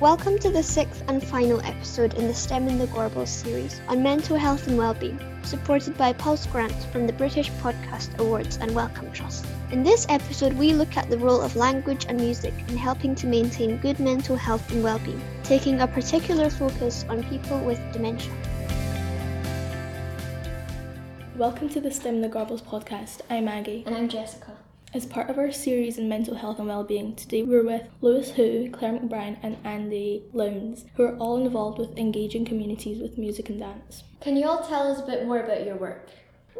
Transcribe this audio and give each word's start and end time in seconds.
Welcome 0.00 0.38
to 0.40 0.50
the 0.50 0.62
sixth 0.62 1.02
and 1.08 1.26
final 1.26 1.62
episode 1.62 2.12
in 2.14 2.28
the 2.28 2.34
STEM 2.34 2.68
in 2.68 2.78
the 2.78 2.88
Gorbals 2.88 3.28
series 3.28 3.80
on 3.88 4.02
mental 4.02 4.36
health 4.36 4.66
and 4.66 4.76
wellbeing, 4.76 5.18
supported 5.44 5.96
by 5.96 6.12
Pulse 6.12 6.44
Grant 6.44 6.74
from 6.92 7.06
the 7.06 7.12
British 7.14 7.50
Podcast 7.52 8.18
Awards 8.18 8.58
and 8.58 8.74
Wellcome 8.74 9.10
Trust. 9.12 9.46
In 9.70 9.82
this 9.82 10.04
episode, 10.10 10.52
we 10.52 10.74
look 10.74 10.98
at 10.98 11.08
the 11.08 11.16
role 11.16 11.40
of 11.40 11.56
language 11.56 12.04
and 12.06 12.18
music 12.18 12.52
in 12.68 12.76
helping 12.76 13.14
to 13.14 13.26
maintain 13.26 13.78
good 13.78 13.98
mental 13.98 14.36
health 14.36 14.70
and 14.72 14.84
well-being, 14.84 15.22
taking 15.42 15.80
a 15.80 15.86
particular 15.86 16.50
focus 16.50 17.06
on 17.08 17.24
people 17.24 17.58
with 17.60 17.80
dementia. 17.94 18.32
Welcome 21.36 21.70
to 21.70 21.80
the 21.80 21.90
STEM 21.90 22.16
in 22.16 22.20
the 22.20 22.28
Gorbals 22.28 22.62
podcast. 22.62 23.20
I'm 23.30 23.46
Maggie. 23.46 23.84
And 23.86 23.96
I'm 23.96 24.08
Jessica. 24.10 24.53
As 24.94 25.04
part 25.04 25.28
of 25.28 25.38
our 25.38 25.50
series 25.50 25.98
in 25.98 26.08
mental 26.08 26.36
health 26.36 26.60
and 26.60 26.68
well-being, 26.68 27.16
today 27.16 27.42
we're 27.42 27.64
with 27.64 27.82
Lewis 28.00 28.30
Hou, 28.30 28.70
Claire 28.70 28.92
McBrien 28.92 29.36
and 29.42 29.56
Andy 29.64 30.22
Lowndes, 30.32 30.84
who 30.94 31.02
are 31.02 31.16
all 31.16 31.44
involved 31.44 31.80
with 31.80 31.98
engaging 31.98 32.44
communities 32.44 33.02
with 33.02 33.18
music 33.18 33.50
and 33.50 33.58
dance. 33.58 34.04
Can 34.20 34.36
you 34.36 34.46
all 34.46 34.62
tell 34.62 34.86
us 34.86 35.00
a 35.00 35.04
bit 35.04 35.26
more 35.26 35.40
about 35.40 35.66
your 35.66 35.74
work? 35.74 36.10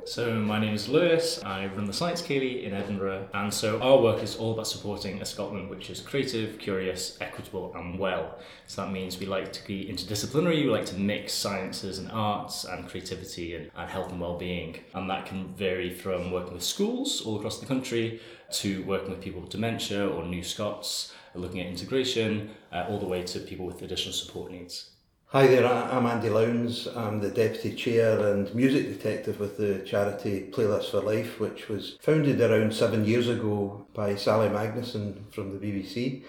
So 0.07 0.35
my 0.35 0.59
name 0.59 0.75
is 0.75 0.89
Lewis, 0.89 1.43
I 1.43 1.67
run 1.67 1.87
the 1.87 1.93
Science 1.93 2.21
Ceilidh 2.21 2.65
in 2.65 2.75
Edinburgh 2.75 3.29
and 3.33 3.53
so 3.53 3.81
our 3.81 4.03
work 4.03 4.23
is 4.23 4.37
all 4.37 4.53
about 4.53 4.67
supporting 4.67 5.23
a 5.23 5.25
Scotland 5.25 5.71
which 5.71 5.89
is 5.89 6.01
creative, 6.01 6.59
curious, 6.59 7.17
equitable 7.23 7.73
and 7.75 7.99
well. 7.99 8.39
So 8.67 8.83
that 8.83 8.93
means 8.93 9.19
we 9.19 9.25
like 9.25 9.53
to 9.55 9.67
be 9.67 9.87
interdisciplinary, 9.87 10.65
we 10.65 10.71
like 10.71 10.85
to 10.87 10.97
mix 10.97 11.33
sciences 11.33 11.99
and 11.99 12.11
arts 12.11 12.65
and 12.65 12.87
creativity 12.87 13.55
and, 13.55 13.71
and 13.75 13.89
health 13.89 14.11
and 14.11 14.21
well-being 14.21 14.81
and 14.93 15.09
that 15.09 15.25
can 15.25 15.55
vary 15.55 15.91
from 15.91 16.31
working 16.31 16.53
with 16.53 16.63
schools 16.63 17.23
all 17.23 17.37
across 17.37 17.59
the 17.59 17.67
country 17.67 18.21
to 18.53 18.83
working 18.85 19.11
with 19.11 19.23
people 19.23 19.41
with 19.41 19.51
dementia 19.51 20.07
or 20.07 20.25
New 20.25 20.43
Scots, 20.43 21.15
looking 21.35 21.61
at 21.61 21.67
integration, 21.67 22.51
uh, 22.73 22.85
all 22.89 22.99
the 22.99 23.07
way 23.07 23.23
to 23.23 23.41
people 23.41 23.65
with 23.65 23.81
additional 23.81 24.13
support 24.13 24.53
needs. 24.53 24.91
Hi 25.35 25.49
there, 25.49 25.67
I'm 25.67 26.07
Andy 26.07 26.29
Lowndes. 26.29 26.87
I'm 26.95 27.19
the 27.19 27.29
Deputy 27.29 27.75
Chair 27.75 28.25
and 28.25 28.55
Music 28.55 28.87
Detective 28.87 29.41
with 29.41 29.57
the 29.57 29.81
charity 29.81 30.49
Playlists 30.53 30.93
for 30.93 31.01
Life, 31.01 31.41
which 31.41 31.69
was 31.69 31.99
founded 32.01 32.41
around 32.41 32.73
seven 32.73 33.05
years 33.05 33.29
ago 33.29 33.85
by 33.95 34.15
Sally 34.15 34.49
Magnusson 34.49 35.33
from 35.33 35.51
the 35.51 35.59
BBC. 35.59 36.23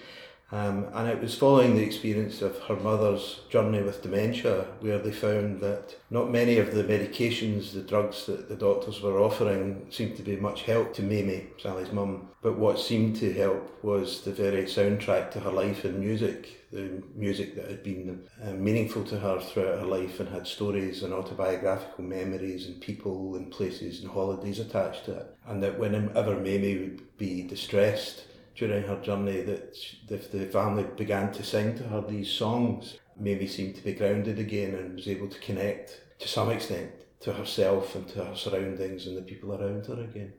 Um, 0.51 0.87
and 0.93 1.07
it 1.07 1.21
was 1.21 1.37
following 1.37 1.75
the 1.75 1.83
experience 1.83 2.41
of 2.41 2.57
her 2.63 2.77
mother's 2.77 3.41
journey 3.49 3.83
with 3.83 4.01
dementia, 4.01 4.65
where 4.79 4.97
they 4.97 5.11
found 5.11 5.61
that 5.61 5.95
not 6.09 6.31
many 6.31 6.57
of 6.57 6.73
the 6.73 6.83
medications, 6.83 7.73
the 7.73 7.81
drugs 7.81 8.25
that 8.25 8.49
the 8.49 8.55
doctors 8.55 9.01
were 9.01 9.19
offering, 9.19 9.85
seemed 9.91 10.15
to 10.17 10.23
be 10.23 10.35
much 10.35 10.63
help 10.63 10.95
to 10.95 11.03
Mamie, 11.03 11.47
Sally's 11.61 11.91
mum. 11.91 12.29
But 12.41 12.57
what 12.57 12.79
seemed 12.79 13.17
to 13.17 13.33
help 13.33 13.83
was 13.83 14.21
the 14.21 14.31
very 14.31 14.63
soundtrack 14.63 15.29
to 15.31 15.41
her 15.41 15.51
life 15.51 15.85
in 15.85 15.99
music, 15.99 16.64
the 16.75 17.01
music 17.15 17.55
that 17.55 17.69
had 17.69 17.83
been 17.83 18.27
uh, 18.43 18.51
meaningful 18.51 19.03
to 19.05 19.17
her 19.17 19.39
throughout 19.39 19.79
her 19.79 19.85
life 19.85 20.19
and 20.19 20.29
had 20.29 20.45
stories 20.45 21.03
and 21.03 21.13
autobiographical 21.13 22.03
memories 22.03 22.67
and 22.67 22.81
people 22.81 23.35
and 23.35 23.51
places 23.51 24.01
and 24.01 24.11
holidays 24.11 24.59
attached 24.59 25.05
to 25.05 25.13
it. 25.13 25.35
And 25.47 25.63
that 25.63 25.79
whenever 25.79 26.35
Mamie 26.35 26.77
would 26.77 27.17
be 27.17 27.43
distressed, 27.43 28.25
during 28.55 28.83
her 28.83 29.01
journey 29.01 29.41
that 29.41 29.75
if 30.09 30.31
the 30.31 30.45
family 30.45 30.85
began 30.95 31.31
to 31.33 31.43
sing 31.43 31.77
to 31.77 31.83
her 31.83 32.01
these 32.01 32.31
songs, 32.31 32.97
Mamie 33.17 33.47
seemed 33.47 33.75
to 33.75 33.83
be 33.83 33.93
grounded 33.93 34.39
again 34.39 34.75
and 34.75 34.95
was 34.95 35.07
able 35.07 35.27
to 35.27 35.39
connect 35.39 36.01
to 36.19 36.27
some 36.27 36.49
extent 36.49 36.91
to 37.21 37.33
herself 37.33 37.95
and 37.95 38.07
to 38.09 38.23
her 38.23 38.35
surroundings 38.35 39.07
and 39.07 39.17
the 39.17 39.21
people 39.21 39.53
around 39.53 39.85
her 39.87 40.01
again. 40.01 40.33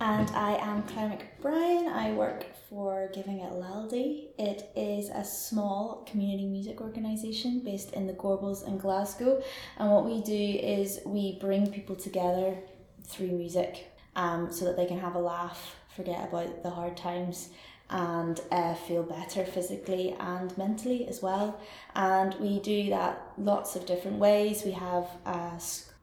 And 0.00 0.30
I 0.30 0.56
am 0.56 0.82
Claire 0.82 1.18
McBrien. 1.18 1.86
I 1.88 2.12
work 2.12 2.44
for 2.68 3.08
Giving 3.14 3.40
It 3.40 3.52
Laldy. 3.52 4.28
It 4.38 4.70
is 4.74 5.08
a 5.10 5.24
small 5.24 6.06
community 6.10 6.46
music 6.46 6.80
organisation 6.80 7.60
based 7.60 7.92
in 7.92 8.06
the 8.06 8.12
Gorbals 8.12 8.66
in 8.66 8.78
Glasgow. 8.78 9.42
And 9.78 9.90
what 9.90 10.04
we 10.04 10.20
do 10.22 10.32
is 10.32 11.00
we 11.06 11.38
bring 11.38 11.70
people 11.70 11.94
together 11.94 12.56
through 13.04 13.28
music 13.28 13.92
um, 14.16 14.50
so 14.50 14.64
that 14.64 14.76
they 14.76 14.86
can 14.86 14.98
have 14.98 15.14
a 15.14 15.20
laugh 15.20 15.76
forget 15.94 16.28
about 16.28 16.62
the 16.62 16.70
hard 16.70 16.96
times 16.96 17.50
and 17.90 18.40
uh, 18.50 18.74
feel 18.74 19.02
better 19.02 19.44
physically 19.44 20.16
and 20.18 20.56
mentally 20.56 21.06
as 21.06 21.20
well. 21.20 21.60
And 21.94 22.34
we 22.40 22.60
do 22.60 22.88
that 22.90 23.32
lots 23.36 23.76
of 23.76 23.86
different 23.86 24.18
ways. 24.18 24.64
We 24.64 24.72
have 24.72 25.06
a 25.26 25.60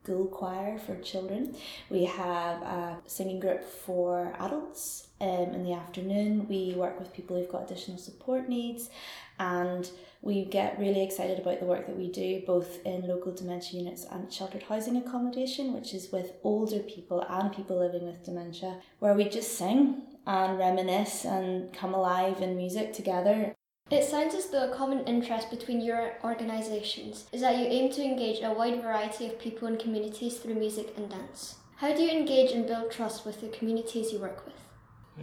school 0.10 0.26
choir 0.26 0.80
for 0.80 0.96
children, 1.02 1.56
we 1.90 2.06
have 2.06 2.62
a 2.64 2.98
singing 3.06 3.40
group 3.40 3.64
for 3.64 4.34
adults. 4.40 5.08
Um, 5.22 5.54
in 5.54 5.64
the 5.64 5.74
afternoon, 5.74 6.48
we 6.48 6.74
work 6.76 6.98
with 6.98 7.14
people 7.14 7.38
who've 7.38 7.52
got 7.52 7.70
additional 7.70 7.98
support 8.00 8.50
needs, 8.50 8.90
and 9.38 9.88
we 10.22 10.46
get 10.46 10.80
really 10.80 11.04
excited 11.04 11.38
about 11.38 11.60
the 11.60 11.66
work 11.66 11.86
that 11.86 11.96
we 11.96 12.10
do 12.10 12.42
both 12.48 12.84
in 12.86 13.08
local 13.08 13.34
dementia 13.34 13.82
units 13.82 14.06
and 14.10 14.34
sheltered 14.34 14.64
housing 14.64 14.98
accommodation, 14.98 15.74
which 15.74 15.94
is 15.94 16.12
with 16.12 16.32
older 16.44 16.80
people 16.80 17.24
and 17.30 17.54
people 17.54 17.78
living 17.78 18.08
with 18.08 18.24
dementia, 18.24 18.78
where 18.98 19.14
we 19.14 19.26
just 19.30 19.58
sing 19.58 20.02
and 20.26 20.58
reminisce 20.58 21.24
and 21.24 21.72
come 21.72 21.94
alive 21.94 22.42
in 22.42 22.56
music 22.56 22.94
together. 22.94 23.56
It 23.92 24.04
sounds 24.04 24.36
as 24.36 24.48
though 24.48 24.72
a 24.72 24.76
common 24.76 25.04
interest 25.06 25.50
between 25.50 25.82
your 25.82 26.14
organisations 26.24 27.26
is 27.32 27.42
that 27.42 27.58
you 27.58 27.66
aim 27.66 27.92
to 27.94 28.04
engage 28.04 28.44
a 28.44 28.54
wide 28.54 28.84
variety 28.84 29.26
of 29.26 29.40
people 29.40 29.68
and 29.68 29.80
communities 29.80 30.38
through 30.38 30.54
music 30.56 30.94
and 30.96 31.10
dance. 31.10 31.56
How 31.78 31.96
do 31.96 32.04
you 32.04 32.12
engage 32.12 32.52
and 32.52 32.68
build 32.68 32.92
trust 32.92 33.26
with 33.26 33.42
the 33.42 33.48
communities 33.48 34.14
you 34.14 34.20
work 34.20 34.46
with? 34.46 34.54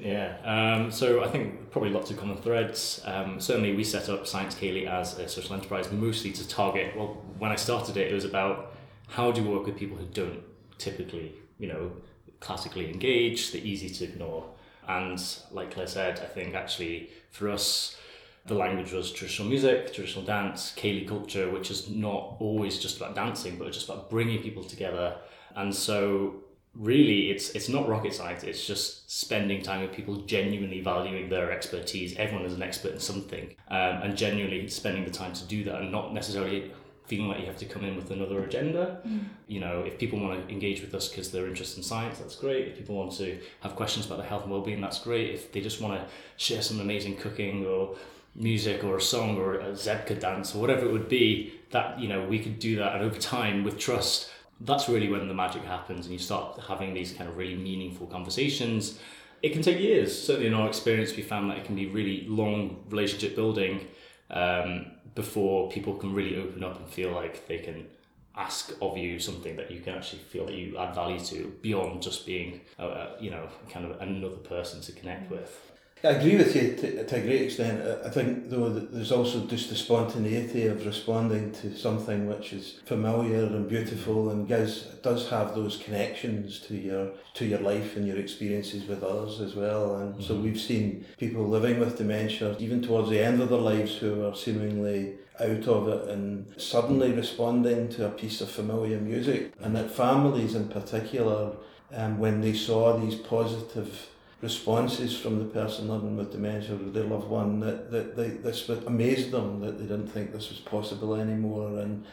Yeah, 0.00 0.36
um, 0.44 0.90
so 0.90 1.22
I 1.22 1.28
think 1.28 1.70
probably 1.70 1.90
lots 1.90 2.10
of 2.10 2.16
common 2.16 2.38
threads. 2.38 3.00
Um, 3.04 3.40
certainly, 3.40 3.74
we 3.74 3.84
set 3.84 4.08
up 4.08 4.26
Science 4.26 4.56
Ceilidh 4.56 4.88
as 4.88 5.16
a 5.18 5.28
social 5.28 5.54
enterprise 5.54 5.92
mostly 5.92 6.32
to 6.32 6.46
target. 6.48 6.96
Well, 6.96 7.22
when 7.38 7.52
I 7.52 7.56
started 7.56 7.96
it, 7.96 8.10
it 8.10 8.14
was 8.14 8.24
about 8.24 8.74
how 9.08 9.30
do 9.30 9.42
you 9.42 9.48
work 9.48 9.64
with 9.64 9.76
people 9.76 9.96
who 9.96 10.06
don't 10.06 10.42
typically, 10.76 11.34
you 11.58 11.68
know, 11.68 11.92
classically 12.40 12.90
engage. 12.90 13.52
They're 13.52 13.62
easy 13.62 13.88
to 13.88 14.04
ignore, 14.04 14.44
and 14.88 15.22
like 15.52 15.72
Claire 15.72 15.86
said, 15.86 16.20
I 16.20 16.26
think 16.26 16.54
actually 16.54 17.10
for 17.30 17.48
us, 17.48 17.96
the 18.46 18.54
language 18.54 18.92
was 18.92 19.10
traditional 19.10 19.48
music, 19.48 19.92
traditional 19.92 20.24
dance, 20.24 20.72
Ceilidh 20.76 21.08
culture, 21.08 21.50
which 21.50 21.70
is 21.70 21.90
not 21.90 22.36
always 22.38 22.78
just 22.78 22.96
about 22.96 23.14
dancing, 23.14 23.58
but 23.58 23.72
just 23.72 23.88
about 23.88 24.08
bringing 24.08 24.42
people 24.42 24.62
together. 24.62 25.16
And 25.56 25.74
so 25.74 26.42
really 26.78 27.30
it's 27.30 27.50
it's 27.50 27.68
not 27.68 27.88
rocket 27.88 28.12
science 28.12 28.44
it's 28.44 28.66
just 28.66 29.10
spending 29.10 29.62
time 29.62 29.80
with 29.80 29.92
people 29.92 30.16
genuinely 30.16 30.80
valuing 30.80 31.28
their 31.30 31.50
expertise 31.50 32.14
everyone 32.16 32.44
is 32.44 32.52
an 32.52 32.62
expert 32.62 32.92
in 32.92 33.00
something 33.00 33.54
um, 33.68 34.02
and 34.02 34.16
genuinely 34.16 34.68
spending 34.68 35.04
the 35.04 35.10
time 35.10 35.32
to 35.32 35.44
do 35.44 35.64
that 35.64 35.80
and 35.80 35.90
not 35.90 36.12
necessarily 36.12 36.70
feeling 37.06 37.28
like 37.28 37.40
you 37.40 37.46
have 37.46 37.56
to 37.56 37.64
come 37.64 37.84
in 37.84 37.96
with 37.96 38.10
another 38.10 38.44
agenda 38.44 39.00
mm. 39.06 39.24
you 39.46 39.58
know 39.58 39.80
if 39.80 39.98
people 39.98 40.18
want 40.20 40.46
to 40.46 40.52
engage 40.52 40.82
with 40.82 40.94
us 40.94 41.08
because 41.08 41.30
they're 41.30 41.46
interested 41.46 41.78
in 41.78 41.82
science 41.82 42.18
that's 42.18 42.36
great 42.36 42.68
if 42.68 42.76
people 42.76 42.94
want 42.94 43.12
to 43.12 43.38
have 43.60 43.74
questions 43.74 44.04
about 44.04 44.18
their 44.18 44.26
health 44.26 44.42
and 44.42 44.52
well-being 44.52 44.80
that's 44.80 45.00
great 45.00 45.30
if 45.30 45.52
they 45.52 45.60
just 45.62 45.80
want 45.80 45.98
to 45.98 46.06
share 46.36 46.60
some 46.60 46.80
amazing 46.80 47.16
cooking 47.16 47.64
or 47.64 47.96
music 48.38 48.84
or 48.84 48.96
a 48.96 49.00
song 49.00 49.38
or 49.38 49.54
a 49.54 49.72
zebka 49.72 50.18
dance 50.20 50.54
or 50.54 50.60
whatever 50.60 50.86
it 50.86 50.92
would 50.92 51.08
be 51.08 51.52
that 51.70 51.98
you 51.98 52.06
know 52.06 52.22
we 52.26 52.38
could 52.38 52.58
do 52.58 52.76
that 52.76 52.94
and 52.94 53.02
over 53.02 53.18
time 53.18 53.64
with 53.64 53.78
trust 53.78 54.30
that's 54.60 54.88
really 54.88 55.08
when 55.08 55.28
the 55.28 55.34
magic 55.34 55.64
happens 55.64 56.06
and 56.06 56.12
you 56.12 56.18
start 56.18 56.60
having 56.66 56.94
these 56.94 57.12
kind 57.12 57.28
of 57.28 57.36
really 57.36 57.56
meaningful 57.56 58.06
conversations. 58.06 58.98
It 59.42 59.52
can 59.52 59.62
take 59.62 59.78
years. 59.78 60.20
Certainly 60.20 60.48
in 60.48 60.54
our 60.54 60.66
experience, 60.66 61.14
we 61.14 61.22
found 61.22 61.50
that 61.50 61.58
it 61.58 61.64
can 61.64 61.76
be 61.76 61.86
really 61.86 62.26
long 62.26 62.84
relationship 62.88 63.36
building 63.36 63.86
um, 64.30 64.92
before 65.14 65.70
people 65.70 65.94
can 65.94 66.14
really 66.14 66.36
open 66.36 66.64
up 66.64 66.78
and 66.78 66.88
feel 66.88 67.12
like 67.12 67.46
they 67.46 67.58
can 67.58 67.86
ask 68.34 68.72
of 68.82 68.96
you 68.96 69.18
something 69.18 69.56
that 69.56 69.70
you 69.70 69.80
can 69.80 69.94
actually 69.94 70.18
feel 70.20 70.46
that 70.46 70.54
you 70.54 70.76
add 70.76 70.94
value 70.94 71.18
to 71.18 71.54
beyond 71.62 72.02
just 72.02 72.26
being, 72.26 72.60
uh, 72.78 73.08
you 73.20 73.30
know, 73.30 73.48
kind 73.70 73.84
of 73.90 74.00
another 74.00 74.36
person 74.36 74.80
to 74.80 74.92
connect 74.92 75.30
with. 75.30 75.65
I 76.04 76.08
agree 76.08 76.36
with 76.36 76.54
you 76.54 76.76
to, 76.76 77.04
to 77.04 77.16
a 77.16 77.20
great 77.20 77.42
extent. 77.42 77.82
I 78.04 78.10
think, 78.10 78.50
though, 78.50 78.68
that 78.68 78.92
there's 78.92 79.12
also 79.12 79.46
just 79.46 79.70
the 79.70 79.74
spontaneity 79.76 80.66
of 80.66 80.84
responding 80.84 81.52
to 81.52 81.74
something 81.74 82.26
which 82.26 82.52
is 82.52 82.80
familiar 82.84 83.46
and 83.46 83.66
beautiful 83.66 84.28
and 84.28 84.46
gives, 84.46 84.82
does 85.02 85.30
have 85.30 85.54
those 85.54 85.78
connections 85.78 86.60
to 86.60 86.76
your 86.76 87.12
to 87.34 87.46
your 87.46 87.60
life 87.60 87.96
and 87.96 88.06
your 88.06 88.18
experiences 88.18 88.86
with 88.86 89.02
others 89.02 89.40
as 89.40 89.54
well. 89.54 89.96
And 89.96 90.14
mm-hmm. 90.14 90.22
so 90.22 90.34
we've 90.36 90.60
seen 90.60 91.06
people 91.16 91.48
living 91.48 91.80
with 91.80 91.96
dementia, 91.96 92.56
even 92.58 92.82
towards 92.82 93.08
the 93.08 93.20
end 93.20 93.40
of 93.40 93.48
their 93.48 93.58
lives, 93.58 93.96
who 93.96 94.22
are 94.26 94.36
seemingly 94.36 95.14
out 95.40 95.66
of 95.66 95.88
it 95.88 96.08
and 96.08 96.46
suddenly 96.60 97.12
responding 97.12 97.88
to 97.90 98.06
a 98.06 98.10
piece 98.10 98.42
of 98.42 98.50
familiar 98.50 99.00
music. 99.00 99.52
And 99.60 99.74
that 99.76 99.90
families 99.90 100.54
in 100.54 100.68
particular, 100.68 101.52
um, 101.94 102.18
when 102.18 102.42
they 102.42 102.52
saw 102.52 102.98
these 102.98 103.14
positive 103.14 104.08
responses 104.50 105.12
from 105.22 105.34
the 105.38 105.48
person 105.60 105.88
living 105.88 106.16
with 106.16 106.30
dementia 106.30 106.74
or 106.74 106.90
their 106.96 107.08
loved 107.14 107.28
one 107.28 107.60
that, 107.60 107.90
that 107.90 108.16
they, 108.16 108.28
this 108.28 108.68
amazed 108.68 109.30
them 109.36 109.48
that 109.60 109.74
they 109.78 109.86
didn't 109.92 110.12
think 110.16 110.26
this 110.32 110.48
was 110.52 110.60
possible 110.60 111.12
anymore 111.14 111.70
and 111.80 112.04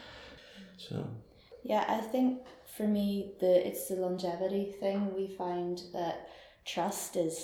so 0.77 0.95
yeah 1.63 1.85
I 1.88 2.01
think 2.13 2.30
for 2.75 2.88
me 2.97 3.33
the 3.41 3.53
it's 3.68 3.83
the 3.89 3.97
longevity 4.06 4.65
thing 4.81 5.13
we 5.15 5.27
find 5.27 5.75
that 5.94 6.15
trust 6.65 7.15
is 7.15 7.35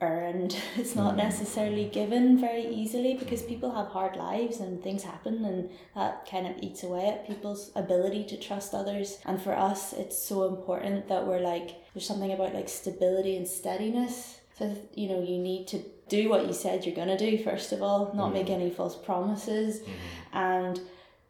earned. 0.00 0.56
It's 0.76 0.94
not 0.94 1.14
mm. 1.14 1.18
necessarily 1.18 1.88
given 1.88 2.38
very 2.38 2.66
easily 2.66 3.14
because 3.14 3.42
people 3.42 3.74
have 3.74 3.88
hard 3.88 4.16
lives 4.16 4.60
and 4.60 4.82
things 4.82 5.02
happen, 5.02 5.44
and 5.44 5.70
that 5.94 6.28
kind 6.30 6.46
of 6.46 6.62
eats 6.62 6.82
away 6.82 7.08
at 7.08 7.26
people's 7.26 7.70
ability 7.74 8.24
to 8.24 8.36
trust 8.36 8.74
others. 8.74 9.18
And 9.24 9.40
for 9.40 9.56
us, 9.56 9.92
it's 9.92 10.18
so 10.22 10.44
important 10.44 11.08
that 11.08 11.26
we're 11.26 11.40
like, 11.40 11.76
there's 11.94 12.06
something 12.06 12.32
about 12.32 12.54
like 12.54 12.68
stability 12.68 13.36
and 13.36 13.48
steadiness. 13.48 14.35
So, 14.58 14.74
you 14.94 15.08
know, 15.08 15.22
you 15.22 15.38
need 15.38 15.68
to 15.68 15.82
do 16.08 16.28
what 16.30 16.46
you 16.46 16.52
said 16.54 16.86
you're 16.86 16.94
going 16.94 17.08
to 17.08 17.18
do, 17.18 17.42
first 17.42 17.72
of 17.72 17.82
all, 17.82 18.12
not 18.14 18.32
make 18.32 18.48
any 18.48 18.70
false 18.70 18.96
promises, 18.96 19.82
and 20.32 20.80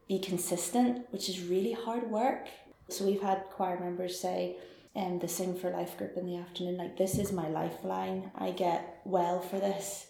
be 0.06 0.20
consistent, 0.20 1.06
which 1.10 1.28
is 1.28 1.42
really 1.42 1.72
hard 1.72 2.08
work. 2.10 2.46
So, 2.88 3.04
we've 3.04 3.22
had 3.22 3.42
choir 3.50 3.80
members 3.80 4.20
say, 4.20 4.56
um, 4.94 5.18
the 5.18 5.28
Sing 5.28 5.58
for 5.58 5.70
Life 5.70 5.98
group 5.98 6.16
in 6.16 6.26
the 6.26 6.36
afternoon. 6.36 6.76
Like, 6.76 6.96
this 6.96 7.18
is 7.18 7.32
my 7.32 7.48
lifeline. 7.48 8.30
I 8.36 8.52
get 8.52 9.00
well 9.04 9.40
for 9.40 9.58
this. 9.58 10.06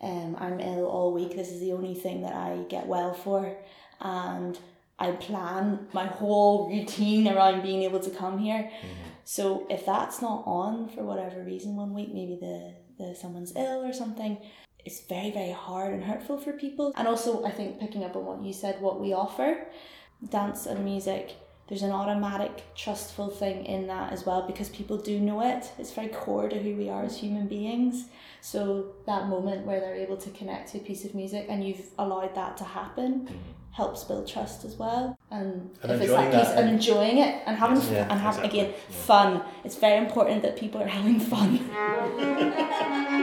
Um, 0.00 0.36
I'm 0.38 0.60
ill 0.60 0.86
all 0.86 1.12
week. 1.12 1.36
This 1.36 1.50
is 1.50 1.60
the 1.60 1.72
only 1.72 1.94
thing 1.94 2.22
that 2.22 2.34
I 2.34 2.64
get 2.68 2.86
well 2.86 3.12
for. 3.12 3.56
And 4.00 4.58
I 4.98 5.12
plan 5.12 5.88
my 5.92 6.06
whole 6.06 6.70
routine 6.70 7.26
around 7.26 7.62
being 7.62 7.82
able 7.82 8.00
to 8.00 8.10
come 8.10 8.38
here. 8.38 8.70
So 9.30 9.64
if 9.70 9.86
that's 9.86 10.20
not 10.20 10.42
on 10.44 10.88
for 10.88 11.04
whatever 11.04 11.44
reason 11.44 11.76
one 11.76 11.94
week, 11.94 12.12
maybe 12.12 12.34
the, 12.40 12.74
the 12.98 13.14
someone's 13.14 13.52
ill 13.54 13.84
or 13.84 13.92
something, 13.92 14.38
it's 14.84 15.02
very, 15.02 15.30
very 15.30 15.52
hard 15.52 15.94
and 15.94 16.02
hurtful 16.02 16.36
for 16.36 16.52
people. 16.52 16.92
And 16.96 17.06
also 17.06 17.44
I 17.44 17.52
think 17.52 17.78
picking 17.78 18.02
up 18.02 18.16
on 18.16 18.26
what 18.26 18.42
you 18.42 18.52
said, 18.52 18.80
what 18.80 19.00
we 19.00 19.12
offer, 19.12 19.68
dance 20.30 20.66
and 20.66 20.84
music, 20.84 21.36
there's 21.68 21.82
an 21.82 21.92
automatic 21.92 22.74
trustful 22.74 23.30
thing 23.30 23.66
in 23.66 23.86
that 23.86 24.12
as 24.12 24.26
well 24.26 24.42
because 24.48 24.68
people 24.70 24.96
do 24.96 25.20
know 25.20 25.42
it. 25.42 25.70
It's 25.78 25.92
very 25.92 26.08
core 26.08 26.48
to 26.48 26.58
who 26.58 26.74
we 26.74 26.88
are 26.88 27.04
as 27.04 27.16
human 27.16 27.46
beings. 27.46 28.06
So 28.40 28.94
that 29.06 29.28
moment 29.28 29.64
where 29.64 29.78
they're 29.78 29.94
able 29.94 30.16
to 30.16 30.30
connect 30.30 30.72
to 30.72 30.78
a 30.78 30.80
piece 30.80 31.04
of 31.04 31.14
music 31.14 31.46
and 31.48 31.64
you've 31.64 31.86
allowed 32.00 32.34
that 32.34 32.56
to 32.56 32.64
happen 32.64 33.28
mm-hmm. 33.28 33.59
Helps 33.72 34.04
build 34.04 34.26
trust 34.28 34.64
as 34.64 34.76
well. 34.76 35.16
And, 35.30 35.70
And 35.82 35.92
if 35.92 36.00
it's 36.00 36.10
enjoying 36.10 36.30
that 36.30 36.40
piece 36.42 36.50
and 36.50 36.58
and- 36.60 36.70
enjoying 36.70 37.18
it 37.18 37.42
and 37.46 37.56
having 37.56 37.76
Yeah, 37.92 38.06
and 38.10 38.20
having 38.20 38.44
exactly. 38.44 38.60
again 38.60 38.74
fun. 38.90 39.42
It's 39.64 39.76
very 39.76 39.98
important 40.04 40.42
that 40.42 40.56
people 40.56 40.82
are 40.82 40.86
having 40.88 41.20
fun. 41.20 41.60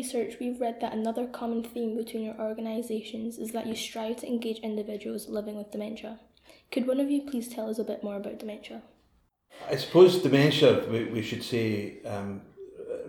research, 0.00 0.36
we've 0.40 0.60
read 0.60 0.80
that 0.80 0.94
another 0.94 1.26
common 1.26 1.62
theme 1.62 1.94
between 1.96 2.24
your 2.24 2.40
organisations 2.40 3.36
is 3.38 3.50
that 3.52 3.66
you 3.66 3.74
strive 3.74 4.16
to 4.16 4.26
engage 4.26 4.58
individuals 4.60 5.28
living 5.28 5.56
with 5.56 5.70
dementia. 5.70 6.18
Could 6.72 6.86
one 6.86 7.00
of 7.00 7.10
you 7.10 7.22
please 7.30 7.48
tell 7.48 7.68
us 7.68 7.78
a 7.78 7.84
bit 7.84 8.02
more 8.02 8.16
about 8.16 8.38
dementia? 8.38 8.80
I 9.68 9.76
suppose 9.76 10.22
dementia, 10.22 10.86
we, 10.90 11.04
we 11.04 11.22
should 11.22 11.42
say 11.42 11.98
um, 12.06 12.40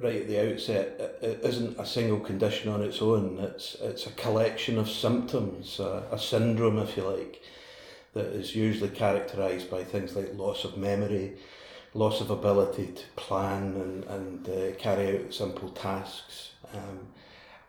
right 0.01 0.21
at 0.23 0.27
the 0.27 0.51
outset, 0.51 0.85
i- 0.99 1.25
i- 1.27 1.39
isn't 1.49 1.79
a 1.79 1.85
single 1.85 2.19
condition 2.19 2.69
on 2.69 2.81
its 2.83 3.01
own. 3.01 3.39
It's 3.39 3.75
it's 3.89 4.05
a 4.07 4.11
collection 4.11 4.77
of 4.77 4.89
symptoms, 4.89 5.79
a, 5.79 6.03
a 6.11 6.19
syndrome, 6.19 6.77
if 6.79 6.97
you 6.97 7.03
like, 7.03 7.41
that 8.15 8.25
is 8.41 8.53
usually 8.55 8.89
characterised 8.89 9.69
by 9.71 9.83
things 9.85 10.15
like 10.17 10.35
loss 10.35 10.65
of 10.65 10.75
memory, 10.77 11.37
loss 11.93 12.19
of 12.19 12.29
ability 12.31 12.87
to 12.99 13.03
plan 13.15 13.63
and, 13.83 14.03
and 14.15 14.49
uh, 14.49 14.75
carry 14.77 15.05
out 15.17 15.33
simple 15.33 15.69
tasks, 15.69 16.51
um, 16.73 17.07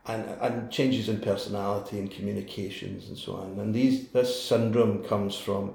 and, 0.07 0.29
and 0.41 0.71
changes 0.71 1.09
in 1.09 1.21
personality 1.21 1.99
and 1.99 2.11
communications 2.11 3.09
and 3.09 3.17
so 3.17 3.37
on. 3.37 3.59
And 3.59 3.75
these 3.75 4.09
this 4.09 4.43
syndrome 4.43 5.05
comes 5.05 5.37
from 5.37 5.75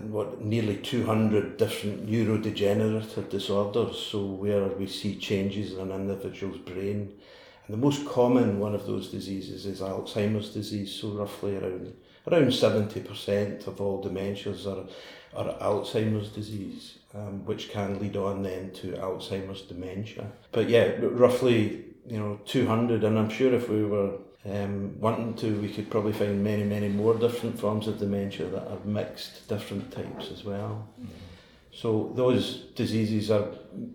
what 0.00 0.42
nearly 0.42 0.76
200 0.76 1.56
different 1.56 2.08
neurodegenerative 2.08 3.28
disorders. 3.28 3.98
So 3.98 4.24
where 4.24 4.66
we 4.66 4.86
see 4.86 5.16
changes 5.16 5.72
in 5.72 5.80
an 5.80 5.92
individual's 5.92 6.58
brain. 6.58 7.12
And 7.66 7.74
the 7.74 7.76
most 7.76 8.06
common 8.06 8.58
one 8.58 8.74
of 8.74 8.86
those 8.86 9.08
diseases 9.08 9.66
is 9.66 9.80
Alzheimer's 9.80 10.52
disease. 10.52 10.92
So 10.92 11.08
roughly 11.08 11.56
around 11.56 11.94
around 12.28 12.48
70% 12.48 13.66
of 13.66 13.80
all 13.80 14.02
dementias 14.02 14.66
are, 14.66 14.86
are 15.36 15.54
Alzheimer's 15.58 16.28
disease 16.28 16.98
um, 17.14 17.44
which 17.44 17.70
can 17.70 17.98
lead 17.98 18.16
on 18.16 18.42
then 18.42 18.70
to 18.74 18.92
Alzheimer's 18.92 19.62
dementia. 19.62 20.30
But 20.52 20.68
yeah 20.68 20.92
roughly 21.00 21.84
you 22.06 22.18
know 22.18 22.40
200 22.44 23.04
and 23.04 23.18
I'm 23.18 23.30
sure 23.30 23.54
if 23.54 23.68
we 23.68 23.84
were 23.84 24.12
um, 24.44 24.98
wanting 24.98 25.34
to, 25.34 25.60
we 25.60 25.72
could 25.72 25.88
probably 25.88 26.12
find 26.12 26.42
many, 26.42 26.64
many 26.64 26.88
more 26.88 27.14
different 27.14 27.58
forms 27.58 27.86
of 27.86 27.98
dementia 27.98 28.46
that 28.46 28.66
are 28.68 28.78
mixed 28.84 29.48
different 29.48 29.92
types 29.92 30.30
as 30.32 30.44
well. 30.44 30.88
So 31.72 32.12
those 32.16 32.56
diseases 32.74 33.30
are 33.30 33.46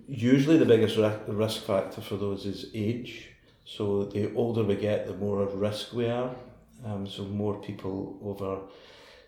usually 0.07 0.57
the 0.57 0.65
biggest 0.65 0.97
ri- 0.97 1.19
risk 1.27 1.63
factor 1.63 2.01
for 2.01 2.15
those 2.15 2.45
is 2.45 2.67
age. 2.73 3.29
So 3.65 4.05
the 4.05 4.33
older 4.35 4.63
we 4.63 4.75
get, 4.75 5.05
the 5.05 5.13
more 5.13 5.43
at 5.43 5.53
risk 5.53 5.91
we 5.93 6.07
are. 6.07 6.33
Um, 6.85 7.07
so 7.07 7.23
more 7.23 7.55
people 7.55 8.17
over 8.23 8.59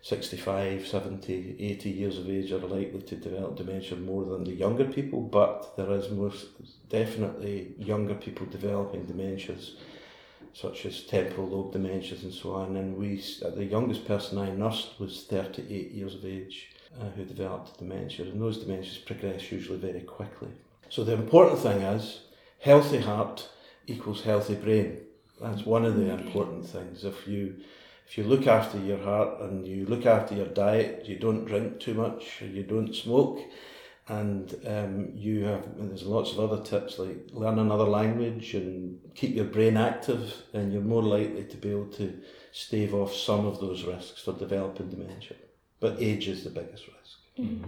65, 0.01 0.87
70, 0.87 1.57
80 1.59 1.89
years 1.89 2.17
of 2.17 2.29
age 2.29 2.51
are 2.51 2.59
likely 2.59 3.01
to 3.01 3.15
develop 3.15 3.57
dementia 3.57 3.97
more 3.97 4.23
than 4.23 4.45
the 4.45 4.53
younger 4.53 4.85
people, 4.85 5.21
but 5.21 5.75
there 5.75 5.91
is 5.91 6.09
most 6.09 6.47
definitely 6.89 7.73
younger 7.77 8.15
people 8.15 8.45
developing 8.45 9.05
dementias 9.05 9.71
such 10.53 10.85
as 10.85 11.01
temporal 11.01 11.47
lobe 11.47 11.73
dementias 11.73 12.23
and 12.23 12.33
so 12.33 12.53
on. 12.53 12.75
And 12.75 12.97
we, 12.97 13.23
uh, 13.45 13.49
the 13.51 13.65
youngest 13.65 14.05
person 14.05 14.37
I 14.37 14.49
nursed 14.49 14.99
was 14.99 15.25
38 15.29 15.91
years 15.91 16.15
of 16.15 16.25
age 16.25 16.69
uh, 16.99 17.05
who 17.15 17.25
developed 17.25 17.77
dementia, 17.77 18.25
and 18.25 18.41
those 18.41 18.63
dementias 18.63 19.05
progress 19.05 19.51
usually 19.51 19.77
very 19.77 20.01
quickly. 20.01 20.49
So 20.89 21.03
the 21.03 21.13
important 21.13 21.59
thing 21.59 21.81
is 21.81 22.21
healthy 22.59 22.99
heart 22.99 23.47
equals 23.85 24.23
healthy 24.23 24.55
brain. 24.55 24.97
That's 25.39 25.65
one 25.65 25.85
of 25.85 25.95
the 25.95 26.09
important 26.09 26.65
things. 26.65 27.05
If 27.05 27.27
you 27.27 27.55
if 28.09 28.17
you 28.17 28.23
look 28.23 28.47
after 28.47 28.79
your 28.79 28.97
heart 28.97 29.39
and 29.41 29.67
you 29.67 29.85
look 29.85 30.07
after 30.07 30.33
your 30.33 30.47
diet, 30.47 31.05
you 31.05 31.19
don't 31.19 31.45
drink 31.45 31.79
too 31.79 31.93
much, 31.93 32.41
you 32.41 32.63
don't 32.63 32.95
smoke, 32.95 33.39
and 34.07 34.55
um, 34.65 35.11
you 35.13 35.43
have 35.43 35.63
and 35.77 35.91
there's 35.91 36.01
lots 36.01 36.31
of 36.31 36.39
other 36.39 36.63
tips 36.63 36.97
like 36.97 37.29
learn 37.31 37.59
another 37.59 37.83
language 37.83 38.55
and 38.55 38.99
keep 39.13 39.35
your 39.35 39.45
brain 39.45 39.77
active, 39.77 40.33
and 40.53 40.73
you're 40.73 40.81
more 40.81 41.03
likely 41.03 41.43
to 41.43 41.57
be 41.57 41.69
able 41.69 41.85
to 41.85 42.19
stave 42.51 42.95
off 42.95 43.13
some 43.13 43.45
of 43.45 43.61
those 43.61 43.83
risks 43.83 44.23
for 44.23 44.33
developing 44.33 44.89
dementia. 44.89 45.37
But 45.79 46.01
age 46.01 46.27
is 46.27 46.43
the 46.43 46.49
biggest 46.49 46.85
risk. 46.87 47.59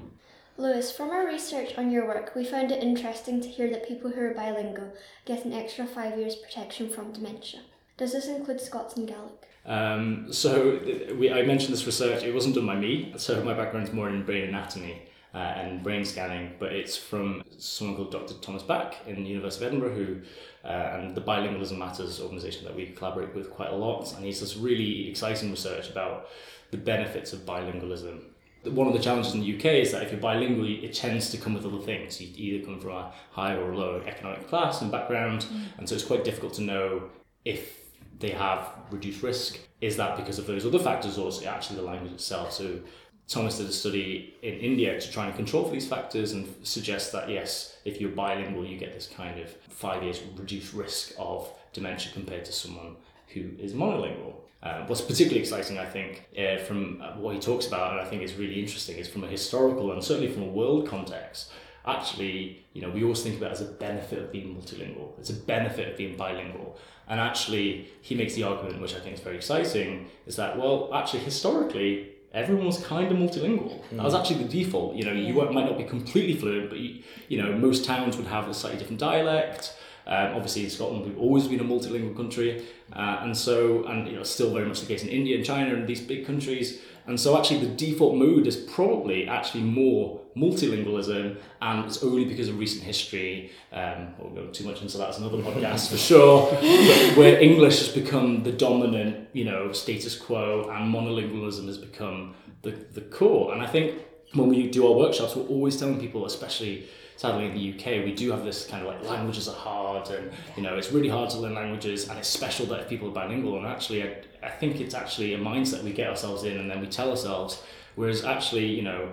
Lewis, 0.57 0.91
from 0.91 1.11
our 1.11 1.27
research 1.27 1.77
on 1.77 1.91
your 1.91 2.07
work, 2.07 2.33
we 2.35 2.45
found 2.45 2.71
it 2.71 2.83
interesting 2.83 3.41
to 3.41 3.47
hear 3.47 3.69
that 3.69 3.87
people 3.87 4.09
who 4.09 4.21
are 4.21 4.33
bilingual 4.33 4.91
get 5.25 5.45
an 5.45 5.53
extra 5.53 5.85
five 5.85 6.17
years 6.17 6.35
protection 6.35 6.89
from 6.89 7.13
dementia. 7.13 7.61
Does 7.97 8.13
this 8.13 8.27
include 8.27 8.59
Scots 8.59 8.97
and 8.97 9.07
Gaelic? 9.07 9.47
Um, 9.65 10.31
so 10.33 10.79
we, 11.17 11.31
I 11.31 11.43
mentioned 11.43 11.73
this 11.73 11.85
research. 11.85 12.23
It 12.23 12.33
wasn't 12.33 12.55
done 12.55 12.65
by 12.65 12.75
me. 12.75 13.13
So 13.17 13.43
my 13.43 13.53
background 13.53 13.87
is 13.87 13.93
more 13.93 14.09
in 14.09 14.23
brain 14.23 14.49
anatomy 14.49 15.01
uh, 15.33 15.37
and 15.37 15.83
brain 15.83 16.03
scanning, 16.03 16.53
but 16.59 16.71
it's 16.73 16.97
from 16.97 17.43
someone 17.57 17.95
called 17.95 18.11
Dr. 18.11 18.33
Thomas 18.35 18.63
Bak 18.63 18.95
in 19.05 19.23
the 19.23 19.29
University 19.29 19.65
of 19.65 19.71
Edinburgh, 19.71 19.95
who 19.95 20.21
uh, 20.63 20.67
and 20.67 21.15
the 21.15 21.21
Bilingualism 21.21 21.77
Matters 21.77 22.19
organisation 22.19 22.65
that 22.65 22.75
we 22.75 22.87
collaborate 22.87 23.33
with 23.33 23.49
quite 23.49 23.69
a 23.69 23.75
lot. 23.75 24.13
And 24.15 24.25
he's 24.25 24.39
this 24.39 24.57
really 24.57 25.09
exciting 25.09 25.51
research 25.51 25.89
about 25.89 26.27
the 26.71 26.77
benefits 26.77 27.33
of 27.33 27.41
bilingualism. 27.41 28.21
One 28.63 28.87
of 28.87 28.93
the 28.93 28.99
challenges 28.99 29.33
in 29.33 29.41
the 29.41 29.57
UK 29.57 29.65
is 29.65 29.91
that 29.91 30.03
if 30.03 30.11
you're 30.11 30.21
bilingual, 30.21 30.65
it 30.67 30.93
tends 30.93 31.31
to 31.31 31.37
come 31.37 31.55
with 31.55 31.65
other 31.65 31.79
things. 31.79 32.21
You 32.21 32.55
either 32.55 32.65
come 32.65 32.79
from 32.79 32.91
a 32.91 33.11
higher 33.31 33.59
or 33.59 33.75
lower 33.75 34.03
economic 34.05 34.47
class 34.47 34.81
and 34.81 34.91
background, 34.91 35.47
and 35.77 35.89
so 35.89 35.95
it's 35.95 36.03
quite 36.03 36.23
difficult 36.23 36.53
to 36.55 36.61
know 36.61 37.09
if 37.43 37.80
they 38.21 38.31
have 38.31 38.69
reduced 38.91 39.23
risk. 39.23 39.59
Is 39.81 39.97
that 39.97 40.15
because 40.15 40.39
of 40.39 40.47
those 40.47 40.65
other 40.65 40.79
factors, 40.79 41.17
or 41.17 41.27
is 41.29 41.41
it 41.41 41.47
actually 41.47 41.77
the 41.77 41.81
language 41.81 42.13
itself? 42.13 42.53
So 42.53 42.79
Thomas 43.27 43.57
did 43.57 43.67
a 43.67 43.71
study 43.71 44.35
in 44.41 44.55
India 44.55 44.99
to 44.99 45.11
try 45.11 45.25
and 45.25 45.35
control 45.35 45.63
for 45.63 45.71
these 45.71 45.87
factors 45.87 46.33
and 46.33 46.53
suggest 46.63 47.11
that 47.13 47.29
yes, 47.29 47.77
if 47.85 47.99
you're 47.99 48.11
bilingual, 48.11 48.65
you 48.65 48.77
get 48.77 48.93
this 48.93 49.07
kind 49.07 49.39
of 49.39 49.49
five 49.69 50.03
years 50.03 50.21
reduced 50.37 50.73
risk 50.73 51.13
of 51.17 51.49
dementia 51.73 52.11
compared 52.13 52.45
to 52.45 52.51
someone 52.51 52.95
who 53.33 53.51
is 53.59 53.73
monolingual. 53.73 54.33
Uh, 54.61 54.85
what's 54.85 55.01
particularly 55.01 55.39
exciting, 55.39 55.79
I 55.79 55.85
think, 55.85 56.27
uh, 56.37 56.57
from 56.57 56.99
what 57.17 57.33
he 57.33 57.41
talks 57.41 57.65
about, 57.65 57.93
and 57.93 58.01
I 58.01 58.05
think 58.05 58.21
is 58.21 58.35
really 58.35 58.59
interesting, 58.59 58.97
is 58.97 59.07
from 59.07 59.23
a 59.23 59.27
historical 59.27 59.91
and 59.91 60.03
certainly 60.03 60.31
from 60.31 60.43
a 60.43 60.47
world 60.47 60.87
context, 60.87 61.51
actually, 61.85 62.63
you 62.73 62.81
know, 62.81 62.89
we 62.89 63.03
always 63.03 63.21
think 63.21 63.37
about 63.37 63.51
it 63.51 63.53
as 63.53 63.61
a 63.61 63.65
benefit 63.65 64.19
of 64.19 64.31
being 64.31 64.55
multilingual. 64.55 65.17
It's 65.19 65.29
a 65.29 65.33
benefit 65.33 65.89
of 65.89 65.97
being 65.97 66.15
bilingual. 66.15 66.77
And 67.07 67.19
actually, 67.19 67.89
he 68.01 68.15
makes 68.15 68.35
the 68.35 68.43
argument, 68.43 68.81
which 68.81 68.95
I 68.95 68.99
think 68.99 69.15
is 69.15 69.21
very 69.21 69.35
exciting, 69.35 70.07
is 70.25 70.35
that, 70.35 70.57
well, 70.57 70.89
actually, 70.93 71.19
historically, 71.21 72.09
everyone 72.33 72.65
was 72.65 72.83
kind 72.85 73.11
of 73.11 73.17
multilingual. 73.17 73.81
That 73.91 74.03
was 74.03 74.13
actually 74.13 74.43
the 74.43 74.63
default. 74.63 74.95
You 74.95 75.05
know, 75.05 75.11
you 75.11 75.33
might 75.33 75.65
not 75.65 75.77
be 75.77 75.83
completely 75.83 76.35
fluent, 76.37 76.69
but 76.69 76.79
you, 76.79 77.03
you 77.27 77.41
know, 77.41 77.51
most 77.57 77.83
towns 77.83 78.15
would 78.17 78.27
have 78.27 78.47
a 78.47 78.53
slightly 78.53 78.79
different 78.79 78.99
dialect. 78.99 79.75
Um, 80.07 80.35
obviously, 80.35 80.63
in 80.63 80.69
Scotland, 80.69 81.05
we've 81.05 81.17
always 81.17 81.47
been 81.47 81.59
a 81.59 81.63
multilingual 81.63 82.15
country, 82.15 82.65
uh, 82.93 83.19
and 83.21 83.37
so, 83.37 83.85
and 83.85 84.07
you 84.07 84.15
know, 84.15 84.23
still 84.23 84.51
very 84.53 84.65
much 84.65 84.79
the 84.79 84.87
case 84.87 85.03
in 85.03 85.09
India 85.09 85.35
and 85.35 85.45
China 85.45 85.75
and 85.75 85.87
these 85.87 86.01
big 86.01 86.25
countries. 86.25 86.81
And 87.07 87.19
so, 87.19 87.37
actually, 87.37 87.65
the 87.65 87.73
default 87.75 88.15
mood 88.15 88.47
is 88.47 88.55
probably 88.55 89.27
actually 89.27 89.63
more 89.63 90.21
multilingualism, 90.35 91.37
and 91.61 91.85
it's 91.85 92.03
only 92.03 92.25
because 92.25 92.47
of 92.47 92.57
recent 92.57 92.83
history. 92.83 93.51
Um, 93.71 94.13
won't 94.17 94.35
go 94.35 94.47
too 94.47 94.65
much 94.65 94.81
into 94.81 94.97
that 94.97 95.09
as 95.09 95.17
another 95.17 95.37
podcast 95.37 95.89
for 95.91 95.97
sure, 95.97 96.45
where 97.15 97.39
English 97.39 97.79
has 97.79 97.89
become 97.89 98.43
the 98.43 98.51
dominant, 98.51 99.29
you 99.33 99.45
know, 99.45 99.71
status 99.71 100.15
quo, 100.15 100.69
and 100.71 100.93
monolingualism 100.93 101.65
has 101.67 101.77
become 101.77 102.35
the 102.61 102.71
the 102.71 103.01
core. 103.01 103.53
And 103.53 103.61
I 103.61 103.67
think 103.67 103.99
when 104.33 104.47
we 104.47 104.69
do 104.69 104.87
our 104.87 104.93
workshops, 104.93 105.35
we're 105.35 105.47
always 105.47 105.77
telling 105.77 105.99
people, 105.99 106.25
especially 106.25 106.87
sadly 107.17 107.45
in 107.45 107.53
the 107.53 107.73
UK, 107.73 108.03
we 108.03 108.13
do 108.13 108.31
have 108.31 108.43
this 108.43 108.65
kind 108.65 108.81
of 108.81 108.87
like 108.87 109.03
languages 109.07 109.47
are 109.47 109.55
hard, 109.55 110.09
and 110.09 110.31
you 110.55 110.63
know 110.63 110.77
it's 110.77 110.91
really 110.91 111.09
hard 111.09 111.29
to 111.31 111.37
learn 111.37 111.53
languages, 111.53 112.09
and 112.09 112.17
it's 112.17 112.27
special 112.27 112.65
that 112.67 112.79
if 112.81 112.89
people 112.89 113.09
are 113.09 113.13
bilingual. 113.13 113.57
And 113.57 113.67
actually, 113.67 114.03
I, 114.03 114.17
I 114.43 114.49
think 114.49 114.79
it's 114.79 114.95
actually 114.95 115.33
a 115.33 115.37
mindset 115.37 115.83
we 115.83 115.93
get 115.93 116.09
ourselves 116.09 116.43
in, 116.43 116.57
and 116.57 116.69
then 116.69 116.81
we 116.81 116.87
tell 116.87 117.09
ourselves. 117.09 117.61
Whereas 117.95 118.23
actually, 118.23 118.67
you 118.67 118.81
know, 118.81 119.11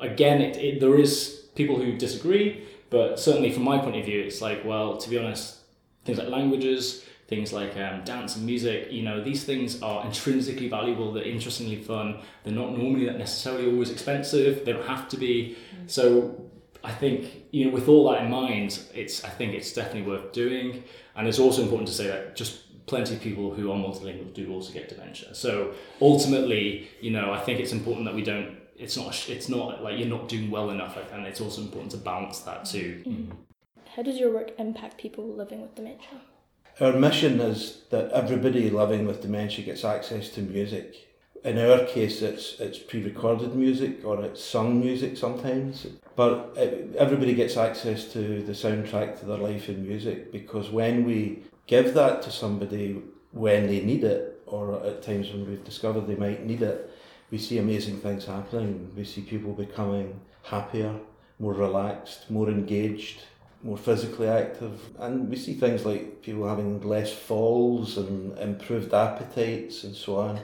again, 0.00 0.40
it, 0.40 0.56
it, 0.56 0.80
there 0.80 0.98
is 0.98 1.46
people 1.54 1.76
who 1.76 1.96
disagree, 1.96 2.64
but 2.90 3.18
certainly 3.18 3.52
from 3.52 3.64
my 3.64 3.78
point 3.78 3.96
of 3.96 4.04
view, 4.04 4.20
it's 4.20 4.40
like, 4.40 4.64
well, 4.64 4.96
to 4.96 5.10
be 5.10 5.18
honest, 5.18 5.58
things 6.04 6.18
like 6.18 6.28
languages, 6.28 7.04
things 7.28 7.52
like 7.52 7.76
um, 7.76 8.02
dance 8.04 8.36
and 8.36 8.44
music, 8.44 8.90
you 8.90 9.02
know, 9.02 9.22
these 9.22 9.44
things 9.44 9.80
are 9.82 10.04
intrinsically 10.04 10.68
valuable, 10.68 11.12
they're 11.12 11.22
interestingly 11.22 11.76
fun, 11.76 12.20
they're 12.42 12.52
not 12.52 12.76
normally 12.76 13.06
that 13.06 13.18
necessarily 13.18 13.70
always 13.70 13.90
expensive, 13.90 14.64
they 14.64 14.72
don't 14.72 14.86
have 14.86 15.08
to 15.08 15.16
be. 15.16 15.56
So 15.86 16.50
I 16.82 16.92
think, 16.92 17.44
you 17.52 17.66
know, 17.66 17.70
with 17.70 17.88
all 17.88 18.10
that 18.10 18.22
in 18.22 18.30
mind, 18.30 18.80
it's 18.94 19.22
I 19.24 19.28
think 19.28 19.54
it's 19.54 19.72
definitely 19.72 20.10
worth 20.10 20.32
doing. 20.32 20.82
And 21.14 21.28
it's 21.28 21.38
also 21.38 21.62
important 21.62 21.88
to 21.88 21.94
say 21.94 22.06
that 22.08 22.34
just 22.34 22.62
plenty 22.90 23.14
of 23.14 23.20
people 23.22 23.54
who 23.54 23.70
are 23.72 23.78
multilingual 23.78 24.34
do 24.34 24.52
also 24.52 24.72
get 24.72 24.88
dementia. 24.88 25.34
So 25.34 25.72
ultimately, 26.02 26.88
you 27.00 27.12
know, 27.12 27.32
I 27.32 27.38
think 27.38 27.60
it's 27.60 27.72
important 27.72 28.04
that 28.06 28.14
we 28.14 28.22
don't 28.22 28.58
it's 28.76 28.96
not 28.96 29.28
it's 29.28 29.48
not 29.48 29.82
like 29.84 29.98
you're 29.98 30.14
not 30.18 30.28
doing 30.28 30.50
well 30.50 30.70
enough 30.70 30.98
and 31.12 31.26
it's 31.26 31.40
also 31.40 31.60
important 31.62 31.92
to 31.92 31.98
balance 31.98 32.40
that 32.40 32.64
too. 32.64 33.02
Mm-hmm. 33.06 33.32
How 33.94 34.02
does 34.02 34.18
your 34.18 34.32
work 34.32 34.50
impact 34.58 34.98
people 34.98 35.24
living 35.42 35.62
with 35.62 35.74
dementia? 35.74 36.16
Our 36.80 36.92
mission 36.92 37.40
is 37.40 37.82
that 37.90 38.10
everybody 38.10 38.70
living 38.70 39.06
with 39.06 39.22
dementia 39.22 39.64
gets 39.64 39.84
access 39.84 40.30
to 40.30 40.40
music. 40.40 40.88
In 41.44 41.58
our 41.58 41.84
case, 41.84 42.22
it's 42.22 42.58
it's 42.58 42.78
pre-recorded 42.78 43.54
music 43.54 44.04
or 44.04 44.24
it's 44.24 44.42
sung 44.42 44.80
music 44.80 45.16
sometimes. 45.16 45.86
But 46.16 46.34
everybody 47.04 47.34
gets 47.34 47.56
access 47.56 48.12
to 48.14 48.42
the 48.48 48.56
soundtrack 48.64 49.20
to 49.20 49.26
their 49.26 49.42
life 49.50 49.68
in 49.68 49.86
music 49.86 50.32
because 50.32 50.70
when 50.70 51.04
we 51.04 51.44
give 51.70 51.94
that 51.94 52.20
to 52.20 52.30
somebody 52.32 53.00
when 53.30 53.68
they 53.68 53.80
need 53.80 54.02
it, 54.02 54.42
or 54.44 54.84
at 54.84 55.02
times 55.02 55.30
when 55.30 55.48
we've 55.48 55.64
discovered 55.64 56.08
they 56.08 56.16
might 56.16 56.44
need 56.44 56.62
it, 56.62 56.90
we 57.30 57.38
see 57.38 57.58
amazing 57.58 58.00
things 58.00 58.26
happening. 58.26 58.90
We 58.96 59.04
see 59.04 59.20
people 59.20 59.52
becoming 59.52 60.20
happier, 60.42 60.92
more 61.38 61.54
relaxed, 61.54 62.28
more 62.28 62.50
engaged, 62.50 63.22
more 63.62 63.78
physically 63.78 64.26
active. 64.26 64.80
And 64.98 65.30
we 65.30 65.36
see 65.36 65.54
things 65.54 65.86
like 65.86 66.22
people 66.22 66.48
having 66.48 66.80
less 66.80 67.12
falls 67.12 67.96
and 67.98 68.36
improved 68.38 68.92
appetites 68.92 69.84
and 69.84 69.94
so 69.94 70.16
on 70.16 70.40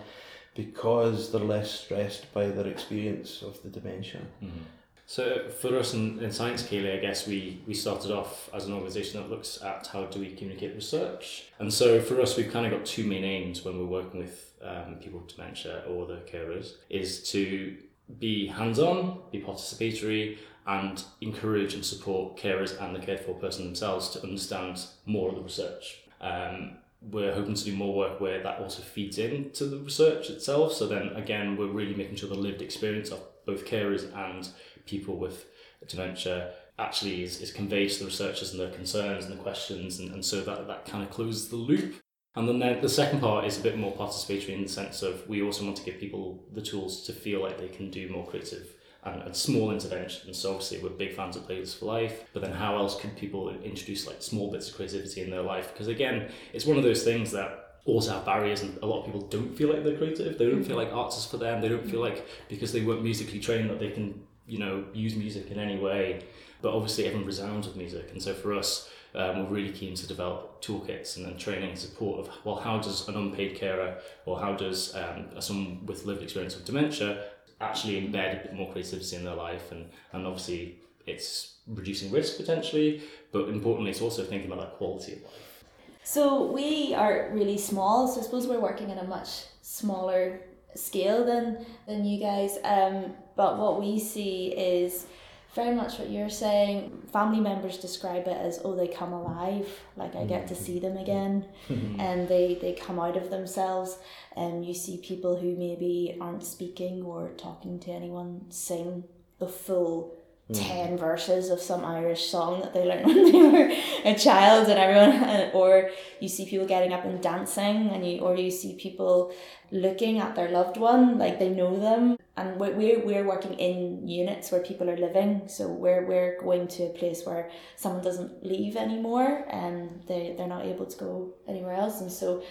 because 0.55 1.33
they're 1.33 1.41
less 1.41 1.73
stressed 1.73 2.33
by 2.33 2.47
their 2.47 2.69
experience 2.69 3.43
of 3.43 3.61
the 3.65 3.69
dementia. 3.69 4.21
Mm-hmm. 4.41 4.76
So 5.09 5.49
for 5.49 5.79
us 5.79 5.95
in, 5.95 6.19
in 6.19 6.33
Science 6.33 6.65
Ceilidh, 6.65 6.99
I 6.99 7.01
guess 7.01 7.29
we, 7.29 7.63
we 7.65 7.75
started 7.75 8.11
off 8.11 8.51
as 8.53 8.67
an 8.67 8.73
organisation 8.73 9.21
that 9.21 9.31
looks 9.31 9.63
at 9.63 9.87
how 9.87 10.07
do 10.07 10.19
we 10.19 10.33
communicate 10.33 10.75
research. 10.75 11.53
And 11.61 11.73
so 11.73 12.01
for 12.01 12.21
us, 12.21 12.37
we've 12.37 12.53
kind 12.53 12.67
of 12.67 12.73
got 12.73 12.85
two 12.85 13.07
main 13.07 13.25
aims 13.25 13.65
when 13.65 13.79
we're 13.79 13.87
working 13.87 14.19
with 14.19 14.53
um, 14.63 14.97
people 15.01 15.21
with 15.21 15.29
dementia 15.29 15.85
or 15.89 16.07
the 16.07 16.17
carers, 16.31 16.73
is 16.91 17.23
to 17.31 17.77
be 18.19 18.49
hands-on, 18.49 19.21
be 19.31 19.41
participatory, 19.41 20.39
and 20.67 21.05
encourage 21.21 21.75
and 21.75 21.85
support 21.85 22.37
carers 22.37 22.81
and 22.83 22.95
the 22.95 22.99
cared 22.99 23.21
for 23.21 23.35
person 23.35 23.65
themselves 23.65 24.09
to 24.11 24.23
understand 24.25 24.85
more 25.05 25.29
of 25.29 25.37
the 25.37 25.41
research. 25.43 26.03
Um, 26.21 26.79
we're 27.01 27.33
hoping 27.33 27.55
to 27.55 27.65
do 27.65 27.77
more 27.77 27.95
work 27.95 28.21
where 28.21 28.43
that 28.43 28.59
also 28.59 28.83
feeds 28.83 29.19
into 29.19 29.67
the 29.67 29.79
research 29.79 30.31
itself. 30.31 30.73
So 30.73 30.89
then 30.89 31.11
again, 31.11 31.57
we're 31.57 31.69
really 31.69 31.95
making 31.95 32.17
sure 32.17 32.29
the 32.29 32.35
lived 32.35 32.63
experience 32.63 33.11
of 33.11 33.21
both 33.45 33.65
carers 33.65 34.13
and 34.17 34.49
people 34.87 35.17
with 35.17 35.47
dementia 35.89 36.53
actually 36.79 37.23
is, 37.23 37.41
is 37.41 37.51
conveyed 37.51 37.91
to 37.91 38.01
the 38.01 38.05
researchers 38.07 38.53
and 38.53 38.61
their 38.61 38.71
concerns 38.71 39.25
and 39.25 39.39
the 39.39 39.43
questions 39.43 39.99
and, 39.99 40.13
and 40.13 40.25
so 40.25 40.41
that, 40.43 40.67
that 40.67 40.85
kind 40.87 41.03
of 41.03 41.11
closes 41.11 41.49
the 41.49 41.57
loop. 41.57 41.95
And 42.35 42.47
then 42.47 42.59
the, 42.59 42.79
the 42.83 42.89
second 42.89 43.21
part 43.21 43.47
is 43.47 43.59
a 43.59 43.63
bit 43.63 43.79
more 43.79 43.97
participatory 43.97 44.51
in 44.51 44.63
the 44.63 44.69
sense 44.69 45.03
of 45.03 45.27
we 45.27 45.43
also 45.43 45.65
want 45.65 45.77
to 45.77 45.83
give 45.83 45.99
people 45.99 46.45
the 46.53 46.61
tools 46.61 47.05
to 47.05 47.13
feel 47.13 47.41
like 47.41 47.59
they 47.59 47.69
can 47.69 47.91
do 47.91 48.11
more 48.11 48.27
creative 48.27 48.75
and, 49.05 49.23
and 49.23 49.35
small 49.35 49.71
interventions. 49.71 50.39
So 50.39 50.51
obviously 50.51 50.79
we're 50.81 50.91
big 50.91 51.15
fans 51.15 51.37
of 51.37 51.49
Playlists 51.49 51.79
for 51.79 51.87
Life, 51.87 52.25
but 52.35 52.43
then 52.43 52.53
how 52.53 52.77
else 52.77 53.01
can 53.01 53.11
people 53.11 53.49
introduce 53.65 54.07
like 54.07 54.21
small 54.21 54.53
bits 54.53 54.69
of 54.69 54.77
creativity 54.77 55.23
in 55.23 55.31
their 55.31 55.43
life? 55.43 55.73
Because 55.73 55.89
again, 55.89 56.31
it's 56.53 56.67
one 56.67 56.77
of 56.77 56.83
those 56.83 57.05
things 57.05 57.31
that 57.33 57.67
also 57.87 58.13
have 58.13 58.27
barriers 58.27 58.63
and 58.63 58.77
a 58.83 58.87
lot 58.87 59.01
of 59.01 59.07
people 59.07 59.23
don't 59.23 59.57
feel 59.57 59.73
like 59.73 59.85
they're 59.85 59.97
creative. 59.97 60.37
They 60.37 60.51
don't 60.51 60.65
feel 60.65 60.77
like 60.77 60.93
arts 60.93 61.17
is 61.17 61.25
for 61.25 61.37
them. 61.37 61.61
They 61.61 61.69
don't 61.69 61.89
feel 61.89 62.01
like 62.01 62.27
because 62.49 62.73
they 62.73 62.83
weren't 62.83 63.03
musically 63.03 63.39
trained 63.39 63.71
that 63.71 63.79
they 63.79 63.91
can, 63.91 64.26
you 64.47 64.59
know, 64.59 64.85
use 64.93 65.17
music 65.17 65.51
in 65.51 65.59
any 65.59 65.79
way. 65.79 66.25
But 66.63 66.75
obviously 66.75 67.07
everyone 67.07 67.27
resounds 67.27 67.67
with 67.67 67.77
music. 67.77 68.11
And 68.13 68.23
so 68.23 68.33
for 68.33 68.55
us, 68.55 68.89
um, 69.15 69.45
we're 69.45 69.57
really 69.57 69.73
keen 69.73 69.95
to 69.95 70.07
develop 70.07 70.63
toolkits 70.63 71.17
and 71.17 71.25
then 71.25 71.39
training 71.39 71.71
and 71.71 71.79
support 71.79 72.21
of 72.21 72.35
well 72.45 72.57
how 72.57 72.79
does 72.79 73.09
an 73.09 73.17
unpaid 73.17 73.57
carer 73.57 73.97
or 74.27 74.39
how 74.39 74.55
does 74.55 74.95
um, 74.95 75.41
someone 75.41 75.85
with 75.87 76.05
lived 76.05 76.23
experience 76.23 76.55
of 76.55 76.65
dementia 76.65 77.25
actually 77.61 78.01
embed 78.03 78.41
a 78.41 78.43
bit 78.43 78.55
more 78.55 78.71
creativity 78.71 79.17
in 79.17 79.25
their 79.25 79.35
life 79.35 79.73
and, 79.73 79.89
and 80.13 80.27
obviously 80.27 80.79
it's 81.07 81.55
reducing 81.67 82.13
risk 82.13 82.37
potentially 82.37 83.01
but 83.33 83.49
importantly 83.49 83.91
it's 83.91 84.03
also 84.03 84.23
thinking 84.23 84.53
about 84.53 84.61
that 84.61 84.77
quality 84.77 85.15
of 85.15 85.23
life 85.23 85.65
So 86.05 86.53
we 86.53 86.95
are 86.95 87.31
really 87.33 87.59
small, 87.59 88.07
so 88.07 88.21
I 88.21 88.23
suppose 88.23 88.47
we're 88.47 88.61
working 88.61 88.91
in 88.91 88.99
a 88.99 89.05
much 89.05 89.31
smaller 89.63 90.41
scale 90.77 91.25
than 91.25 91.65
than 91.87 92.05
you 92.05 92.21
guys. 92.21 92.59
Um, 92.65 93.15
but 93.37 93.59
what 93.59 93.81
we 93.81 93.99
see 93.99 94.49
is 94.49 95.07
very 95.55 95.75
much 95.75 95.99
what 95.99 96.11
you're 96.11 96.31
saying. 96.31 97.03
Family 97.13 97.41
members 97.41 97.79
describe 97.79 98.27
it 98.29 98.37
as, 98.37 98.61
oh, 98.63 98.77
they 98.77 98.89
come 98.89 99.13
alive. 99.13 99.67
Like 99.97 100.15
I 100.15 100.25
get 100.25 100.47
to 100.49 100.55
mm-hmm. 100.55 100.63
see 100.65 100.79
them 100.79 100.97
again, 100.99 101.47
mm-hmm. 101.69 102.01
and 102.01 102.29
they 102.29 102.59
they 102.61 102.75
come 102.75 103.01
out 103.01 103.17
of 103.17 103.31
themselves. 103.31 103.99
And 104.37 104.65
you 104.67 104.75
see 104.75 104.99
people 104.99 105.37
who 105.37 105.57
maybe 105.57 106.17
aren't 106.21 106.45
speaking 106.45 107.03
or 107.03 107.31
talking 107.39 107.81
to 107.81 107.91
anyone 107.91 108.43
sing 108.51 109.05
the 109.39 109.49
full 109.49 110.15
10 110.53 110.97
verses 110.97 111.51
of 111.51 111.61
some 111.61 111.85
Irish 111.85 112.31
song 112.31 112.61
that 112.61 112.73
they 112.73 112.85
learned 112.85 113.07
when 113.07 113.33
they 113.33 113.43
were 113.43 113.73
a 114.05 114.15
child 114.15 114.69
and 114.69 114.79
everyone 114.79 115.51
or 115.55 115.91
you 116.21 116.29
see 116.29 116.47
people 116.47 116.67
getting 116.67 116.93
up 116.93 117.05
and 117.05 117.21
dancing 117.21 117.89
and 117.89 118.07
you 118.07 118.21
or 118.21 118.37
you 118.37 118.51
see 118.51 118.75
people 118.75 119.35
looking 119.73 120.21
at 120.21 120.37
their 120.37 120.49
loved 120.51 120.77
one 120.77 121.19
like 121.19 121.41
they 121.41 121.49
know 121.49 121.79
them. 121.81 122.17
And 122.39 122.61
we're, 122.61 123.01
we're, 123.01 123.25
working 123.25 123.55
in 123.55 124.07
units 124.07 124.53
where 124.53 124.61
people 124.61 124.91
are 124.91 124.97
living 124.97 125.49
so 125.49 125.69
we're, 125.69 126.05
we're 126.05 126.39
going 126.43 126.69
to 126.69 126.85
a 126.85 126.91
place 126.91 127.25
where 127.25 127.51
someone 127.77 128.05
doesn't 128.05 128.45
leave 128.45 128.77
anymore 128.77 129.47
and 129.49 130.03
they, 130.07 130.35
they're 130.37 130.47
not 130.47 130.67
able 130.67 130.85
to 130.85 130.99
go 130.99 131.35
anywhere 131.49 131.75
else. 131.75 132.03
And 132.03 132.13
so 132.13 132.43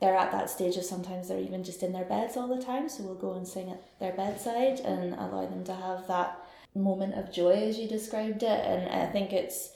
they're 0.00 0.16
at 0.16 0.32
that 0.32 0.50
stage 0.50 0.76
of 0.76 0.84
sometimes 0.84 1.28
they're 1.28 1.40
even 1.40 1.64
just 1.64 1.82
in 1.82 1.92
their 1.92 2.04
beds 2.04 2.36
all 2.36 2.48
the 2.48 2.62
time 2.62 2.88
so 2.88 3.02
we'll 3.02 3.14
go 3.14 3.34
and 3.34 3.46
sing 3.46 3.70
at 3.70 3.82
their 3.98 4.12
bedside 4.12 4.80
and 4.80 5.14
allow 5.14 5.46
them 5.46 5.64
to 5.64 5.74
have 5.74 6.06
that 6.06 6.39
moment 6.78 7.14
of 7.14 7.32
joy 7.32 7.52
as 7.52 7.78
you 7.78 7.88
described 7.88 8.42
it 8.42 8.64
and 8.64 8.88
i 8.88 9.06
think 9.06 9.32
it's 9.32 9.70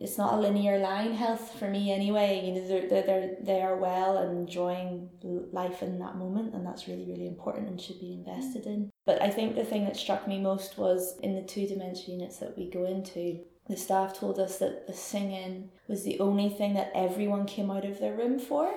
it's 0.00 0.18
not 0.18 0.34
a 0.34 0.40
linear 0.40 0.78
line 0.78 1.12
health 1.12 1.56
for 1.58 1.68
me 1.68 1.92
anyway. 1.92 2.42
You 2.44 2.54
know 2.54 2.68
they're, 2.68 2.88
they're, 2.88 3.02
they're 3.02 3.36
they 3.40 3.60
are 3.60 3.76
well 3.76 4.18
and 4.18 4.38
enjoying 4.38 5.08
life 5.22 5.82
in 5.82 5.98
that 5.98 6.16
moment 6.16 6.54
and 6.54 6.66
that's 6.66 6.88
really 6.88 7.04
really 7.06 7.26
important 7.26 7.68
and 7.68 7.80
should 7.80 8.00
be 8.00 8.12
invested 8.12 8.66
in. 8.66 8.90
But 9.06 9.22
i 9.22 9.30
think 9.30 9.54
the 9.54 9.64
thing 9.64 9.84
that 9.84 9.96
struck 9.96 10.26
me 10.26 10.38
most 10.40 10.78
was 10.78 11.18
in 11.22 11.34
the 11.34 11.42
two 11.42 11.66
dementia 11.66 12.14
units 12.14 12.38
that 12.38 12.56
we 12.56 12.70
go 12.70 12.84
into 12.84 13.40
the 13.68 13.76
staff 13.76 14.18
told 14.18 14.38
us 14.38 14.58
that 14.58 14.86
the 14.86 14.94
singing 14.94 15.68
was 15.88 16.02
the 16.02 16.18
only 16.20 16.48
thing 16.48 16.72
that 16.72 16.90
everyone 16.94 17.44
came 17.44 17.70
out 17.70 17.84
of 17.84 18.00
their 18.00 18.14
room 18.14 18.38
for. 18.38 18.72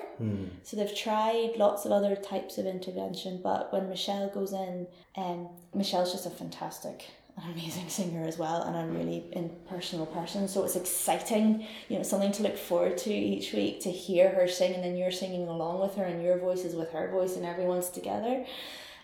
So 0.64 0.76
they've 0.76 0.94
tried 0.94 1.54
lots 1.56 1.86
of 1.86 1.92
other 1.92 2.14
types 2.14 2.58
of 2.58 2.66
intervention, 2.66 3.40
but 3.42 3.72
when 3.72 3.88
Michelle 3.88 4.28
goes 4.28 4.52
in, 4.52 4.86
um, 5.16 5.48
Michelle's 5.74 6.12
just 6.12 6.26
a 6.26 6.30
fantastic 6.30 7.06
an 7.36 7.50
amazing 7.52 7.88
singer 7.88 8.24
as 8.24 8.38
well 8.38 8.62
and 8.62 8.76
a 8.76 8.98
really 8.98 9.24
impersonal 9.32 10.06
person. 10.06 10.48
So 10.48 10.64
it's 10.64 10.76
exciting, 10.76 11.66
you 11.88 11.96
know, 11.96 12.02
something 12.02 12.32
to 12.32 12.42
look 12.42 12.58
forward 12.58 12.98
to 12.98 13.12
each 13.12 13.52
week 13.52 13.80
to 13.82 13.90
hear 13.90 14.30
her 14.30 14.46
sing 14.46 14.74
and 14.74 14.84
then 14.84 14.96
you're 14.96 15.10
singing 15.10 15.48
along 15.48 15.80
with 15.80 15.94
her 15.96 16.04
and 16.04 16.22
your 16.22 16.38
voice 16.38 16.64
is 16.64 16.74
with 16.74 16.90
her 16.92 17.10
voice 17.10 17.36
and 17.36 17.46
everyone's 17.46 17.88
together. 17.88 18.44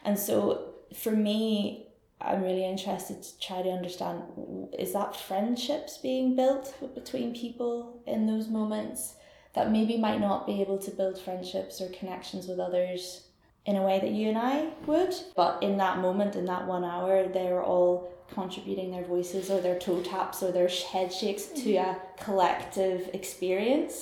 And 0.04 0.18
so 0.18 0.74
for 0.94 1.12
me, 1.12 1.86
I'm 2.20 2.42
really 2.42 2.64
interested 2.64 3.22
to 3.22 3.38
try 3.38 3.62
to 3.62 3.70
understand 3.70 4.22
is 4.78 4.92
that 4.92 5.16
friendships 5.16 5.98
being 5.98 6.34
built 6.34 6.74
between 6.94 7.34
people 7.34 8.02
in 8.06 8.26
those 8.26 8.48
moments 8.48 9.14
that 9.54 9.70
maybe 9.70 9.96
might 9.96 10.20
not 10.20 10.46
be 10.46 10.60
able 10.60 10.78
to 10.78 10.90
build 10.90 11.18
friendships 11.18 11.80
or 11.80 11.88
connections 11.90 12.46
with 12.46 12.58
others 12.58 13.27
in 13.68 13.74
a 13.76 13.82
way 13.88 13.96
that 14.04 14.10
you 14.18 14.26
and 14.32 14.38
I 14.54 14.56
would. 14.90 15.12
But 15.40 15.52
in 15.62 15.74
that 15.84 15.94
moment, 16.06 16.32
in 16.40 16.46
that 16.52 16.64
one 16.66 16.84
hour, 16.94 17.14
they're 17.36 17.62
all 17.72 17.92
contributing 18.38 18.88
their 18.94 19.04
voices 19.14 19.44
or 19.52 19.58
their 19.60 19.78
toe 19.78 20.00
taps 20.12 20.42
or 20.44 20.50
their 20.52 20.68
head 20.92 21.08
shakes 21.20 21.44
to 21.62 21.68
a 21.76 21.90
collective 22.26 23.00
experience. 23.20 23.94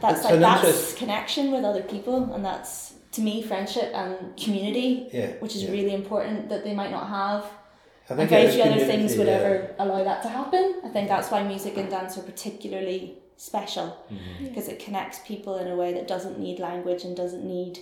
That's 0.00 0.20
It's 0.20 0.24
like 0.30 0.40
that's 0.40 0.64
interest- 0.64 0.96
connection 1.02 1.44
with 1.54 1.64
other 1.70 1.82
people, 1.94 2.16
and 2.34 2.42
that's 2.44 2.94
to 3.16 3.20
me 3.28 3.34
friendship 3.50 3.88
and 3.94 4.36
community, 4.44 4.90
Yeah, 5.12 5.30
which 5.42 5.54
is 5.56 5.62
yeah. 5.64 5.70
really 5.76 5.94
important 6.02 6.48
that 6.50 6.62
they 6.66 6.74
might 6.80 6.90
not 6.98 7.06
have. 7.08 7.40
I 8.10 8.14
think 8.16 8.28
very 8.28 8.50
few 8.54 8.62
other 8.62 8.84
things 8.92 9.16
would 9.16 9.28
yeah. 9.28 9.38
ever 9.40 9.54
allow 9.78 10.00
that 10.10 10.20
to 10.24 10.28
happen. 10.40 10.64
I 10.84 10.88
think 10.94 11.08
that's 11.08 11.30
why 11.32 11.40
music 11.54 11.74
and 11.80 11.88
dance 11.96 12.12
are 12.18 12.22
particularly 12.34 13.02
special 13.36 13.86
Mm-hmm. 14.12 14.44
because 14.46 14.66
it 14.72 14.78
connects 14.86 15.18
people 15.30 15.54
in 15.62 15.66
a 15.74 15.76
way 15.82 15.90
that 15.96 16.06
doesn't 16.14 16.36
need 16.46 16.56
language 16.70 17.02
and 17.06 17.12
doesn't 17.16 17.44
need 17.56 17.74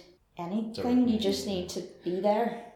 anything. 0.42 1.08
You 1.08 1.18
just 1.18 1.46
need 1.46 1.68
to 1.70 1.82
be 2.04 2.20
there. 2.20 2.68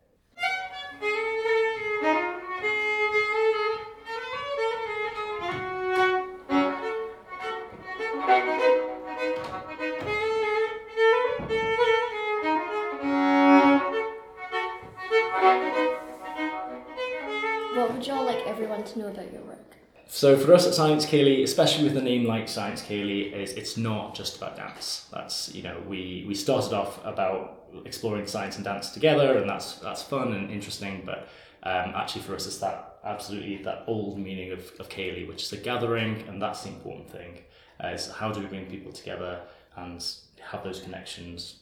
What 17.75 17.92
would 17.92 18.06
y'all 18.06 18.25
like 18.25 18.46
everyone 18.46 18.85
to 18.85 18.99
know 18.99 19.08
about 19.08 19.32
your 19.32 19.42
work? 19.42 19.76
So 20.08 20.36
for 20.36 20.54
us 20.54 20.66
at 20.66 20.75
Science 20.75 21.04
Ceilidh, 21.04 21.42
especially 21.42 21.84
with 21.84 21.96
a 21.96 22.02
name 22.02 22.25
like 22.25 22.48
Science 22.48 22.82
Ceilidh, 22.82 23.32
is 23.32 23.52
it's 23.52 23.76
not 23.76 24.14
just 24.14 24.36
about 24.36 24.56
dance. 24.56 25.06
That's 25.12 25.54
you 25.54 25.62
know 25.62 25.82
we 25.88 26.25
we 26.28 26.34
started 26.34 26.72
off 26.72 27.04
about 27.04 27.64
exploring 27.84 28.26
science 28.26 28.56
and 28.56 28.64
dance 28.64 28.90
together, 28.90 29.36
and 29.38 29.48
that's 29.48 29.75
that's 29.76 30.02
fun 30.02 30.32
and 30.32 30.50
interesting. 30.50 31.02
But 31.04 31.28
um, 31.64 31.92
actually 31.94 32.22
for 32.22 32.34
us, 32.34 32.46
it's 32.46 32.58
that 32.58 32.98
absolutely 33.04 33.56
that 33.64 33.84
old 33.86 34.18
meaning 34.18 34.52
of 34.52 34.70
of 34.78 34.88
Ceilidh, 34.88 35.26
which 35.28 35.42
is 35.42 35.52
a 35.52 35.56
gathering, 35.56 36.25
and 36.28 36.40
that's 36.40 36.62
the 36.62 36.68
important 36.68 37.10
thing. 37.10 37.38
Uh, 37.82 37.88
is 37.88 38.08
how 38.08 38.32
do 38.32 38.40
we 38.40 38.46
bring 38.46 38.66
people 38.66 38.92
together 38.92 39.42
and 39.76 40.02
have 40.40 40.64
those 40.64 40.80
connections 40.80 41.56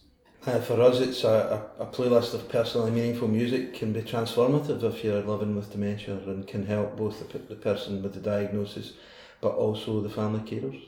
Uh, 0.47 0.61
for 0.61 0.81
us, 0.83 1.01
it's 1.01 1.25
a, 1.25 1.71
a, 1.79 1.85
a 1.85 1.87
playlist 1.87 2.35
of 2.35 2.47
personally 2.51 2.91
meaningful 2.91 3.27
music 3.27 3.73
can 3.73 3.95
be 3.95 4.03
transformative 4.03 4.83
if 4.83 5.03
you're 5.03 5.23
living 5.23 5.57
with 5.57 5.73
dementia 5.73 6.19
and 6.27 6.47
can 6.47 6.67
help 6.67 6.97
both 6.99 7.33
the, 7.33 7.39
the 7.39 7.55
person 7.55 8.03
with 8.03 8.13
the 8.13 8.21
diagnosis 8.21 8.93
but 9.41 9.55
also 9.55 10.01
the 10.01 10.09
family 10.09 10.41
carers. 10.41 10.83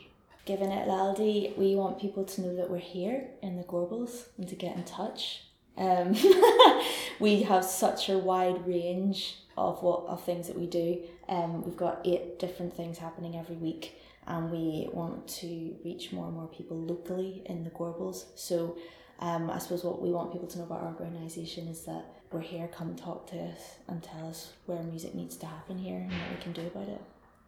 Giving 0.47 0.71
It 0.71 0.89
Laldy, 0.89 1.57
we 1.59 1.75
want 1.75 2.01
people 2.01 2.25
to 2.25 2.41
know 2.41 2.57
that 2.57 2.71
we're 2.71 2.79
here 2.79 3.29
in 3.43 3.57
the 3.57 3.65
Gorbals 3.65 4.29
and 4.39 4.49
to 4.49 4.55
get 4.55 4.77
in 4.77 4.85
touch. 4.85 5.43
Um, 5.77 6.15
we 7.21 7.43
have 7.43 7.65
such 7.65 8.09
a 8.09 8.17
wide 8.17 8.67
range 8.67 9.39
of 9.59 9.83
what 9.83 10.07
of 10.07 10.23
things 10.23 10.47
that 10.47 10.59
we 10.59 10.67
do. 10.67 11.03
Um, 11.29 11.65
we've 11.65 11.77
got 11.77 12.01
eight 12.07 12.39
different 12.39 12.75
things 12.75 12.97
happening 12.99 13.37
every 13.37 13.57
week, 13.57 14.01
and 14.27 14.51
we 14.51 14.89
want 14.93 15.29
to 15.41 15.77
reach 15.85 16.13
more 16.13 16.27
and 16.27 16.35
more 16.35 16.49
people 16.49 16.79
locally 16.79 17.43
in 17.47 17.65
the 17.65 17.71
Gorbals. 17.71 18.27
So, 18.37 18.79
um, 19.21 19.51
I 19.51 19.59
suppose 19.59 19.83
what 19.83 20.03
we 20.03 20.11
want 20.11 20.33
people 20.33 20.49
to 20.49 20.59
know 20.59 20.65
about 20.65 20.83
our 20.83 20.95
organisation 21.01 21.69
is 21.69 21.83
that 21.83 22.05
we're 22.33 22.41
here. 22.41 22.69
Come 22.69 22.95
talk 22.97 23.27
to 23.31 23.37
us 23.37 23.77
and 23.89 24.03
tell 24.03 24.29
us 24.29 24.53
where 24.67 24.83
music 24.83 25.15
needs 25.15 25.37
to 25.37 25.47
happen 25.47 25.79
here 25.79 25.97
and 25.97 26.11
what 26.11 26.31
we 26.37 26.43
can 26.43 26.53
do 26.53 26.67
about 26.67 26.89
it. 26.89 27.01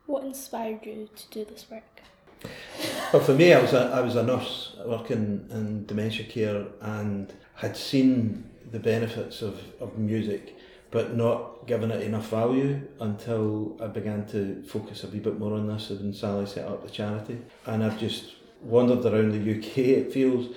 What 0.07 0.25
inspired 0.25 0.87
you 0.87 1.09
to 1.15 1.29
do 1.31 1.45
this 1.45 1.67
work? 1.71 1.83
Well, 3.13 3.23
for 3.23 3.35
me, 3.35 3.53
I 3.53 3.61
was 3.61 3.73
a, 3.73 3.91
I 3.95 4.01
was 4.01 4.17
a 4.17 4.23
nurse 4.23 4.77
working 4.87 5.47
in 5.51 5.87
dementia 5.87 6.27
care 6.27 6.67
and 6.81 7.33
had 7.55 7.77
seen 7.77 8.49
the 8.71 8.79
benefits 8.79 9.43
of, 9.43 9.61
of 9.81 9.99
music, 9.99 10.57
but 10.91 11.17
not 11.17 11.67
given 11.67 11.91
it 11.91 12.03
enough 12.03 12.29
value 12.29 12.81
until 13.01 13.77
I 13.83 13.89
began 13.89 14.27
to 14.29 14.63
focus 14.63 15.05
a 15.05 15.09
wee 15.09 15.19
bit 15.19 15.39
more 15.39 15.55
on 15.55 15.67
this 15.67 15.91
when 15.91 16.13
Sally 16.13 16.47
set 16.47 16.67
up 16.67 16.85
the 16.85 16.91
charity. 16.91 17.39
And 17.67 17.83
I've 17.83 17.99
just 17.99 18.37
wandered 18.63 19.05
around 19.05 19.33
the 19.33 19.59
UK, 19.59 19.79
it 19.79 20.13
feels, 20.13 20.57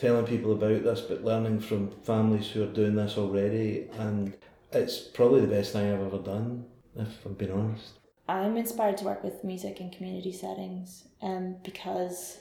telling 0.00 0.26
people 0.26 0.52
about 0.52 0.82
this, 0.82 1.02
but 1.02 1.22
learning 1.22 1.60
from 1.60 1.90
families 2.02 2.48
who 2.48 2.62
are 2.62 2.72
doing 2.72 2.94
this 2.94 3.18
already. 3.18 3.88
And 3.98 4.34
it's 4.72 4.98
probably 4.98 5.42
the 5.42 5.46
best 5.46 5.72
thing 5.72 5.92
I've 5.92 6.00
ever 6.00 6.18
done, 6.18 6.64
if 6.96 7.24
I'm 7.26 7.34
being 7.34 7.52
honest. 7.52 7.92
I'm 8.28 8.56
inspired 8.56 8.96
to 8.98 9.04
work 9.04 9.22
with 9.22 9.44
music 9.44 9.80
in 9.80 9.90
community 9.90 10.32
settings 10.32 11.04
um, 11.20 11.56
because 11.64 12.38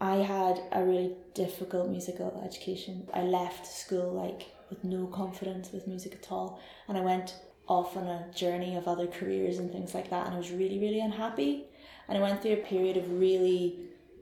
I 0.00 0.16
had 0.16 0.60
a 0.72 0.84
really 0.84 1.12
difficult 1.34 1.88
musical 1.88 2.42
education. 2.44 3.08
I 3.14 3.22
left 3.22 3.66
school 3.66 4.12
like 4.12 4.48
with 4.68 4.84
no 4.84 5.06
confidence 5.06 5.70
with 5.72 5.86
music 5.86 6.18
at 6.20 6.32
all, 6.32 6.60
and 6.88 6.98
I 6.98 7.00
went 7.00 7.36
off 7.66 7.96
on 7.96 8.06
a 8.06 8.26
journey 8.34 8.76
of 8.76 8.88
other 8.88 9.06
careers 9.06 9.58
and 9.58 9.70
things 9.70 9.94
like 9.94 10.10
that, 10.10 10.26
and 10.26 10.34
I 10.34 10.38
was 10.38 10.50
really, 10.50 10.78
really 10.78 11.00
unhappy. 11.00 11.64
And 12.08 12.18
I 12.18 12.20
went 12.20 12.42
through 12.42 12.54
a 12.54 12.56
period 12.56 12.98
of 12.98 13.18
really 13.18 13.78